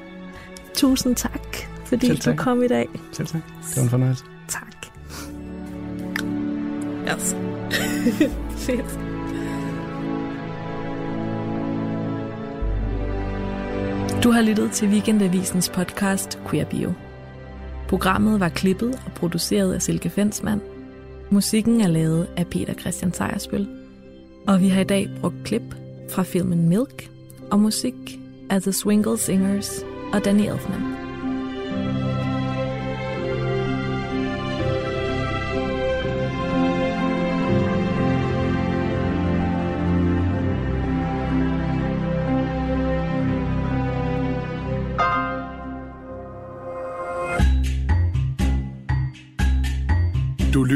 Tusind 0.74 1.16
tak, 1.16 1.42
fordi 1.86 2.18
tak. 2.18 2.38
du 2.38 2.44
kom 2.44 2.64
i 2.64 2.68
dag. 2.68 2.88
Selv 3.12 3.28
tak. 3.28 3.42
Det 3.70 3.78
var 3.78 3.84
en 3.84 3.90
fornøjelse. 3.90 4.24
Tak. 4.48 4.86
Yes. 7.08 7.36
Fedt. 8.66 9.00
Du 14.24 14.32
har 14.32 14.42
lyttet 14.42 14.72
til 14.72 14.88
Weekendavisens 14.88 15.70
podcast 15.70 16.40
Queer 16.50 16.66
Bio. 16.66 16.94
Programmet 17.92 18.40
var 18.40 18.50
klippet 18.50 19.00
og 19.06 19.12
produceret 19.16 19.74
af 19.74 19.82
Silke 19.82 20.10
Fensmann. 20.10 20.62
Musikken 21.30 21.82
er 21.82 21.88
lavet 21.88 22.28
af 22.38 22.48
Peter 22.48 22.74
Christian 22.74 23.14
Sejersbøl. 23.14 23.68
Og 24.48 24.62
vi 24.62 24.68
har 24.68 24.82
i 24.82 24.84
dag 24.84 25.10
brugt 25.22 25.36
klip 25.44 25.76
fra 26.10 26.24
filmen 26.24 26.70
Milk 26.70 27.10
og 27.52 27.60
musik 27.60 28.20
af 28.50 28.62
The 28.62 28.74
Swingle 28.74 29.18
Singers 29.18 29.72
og 30.14 30.26
Danny 30.26 30.42
Elfman. 30.42 30.91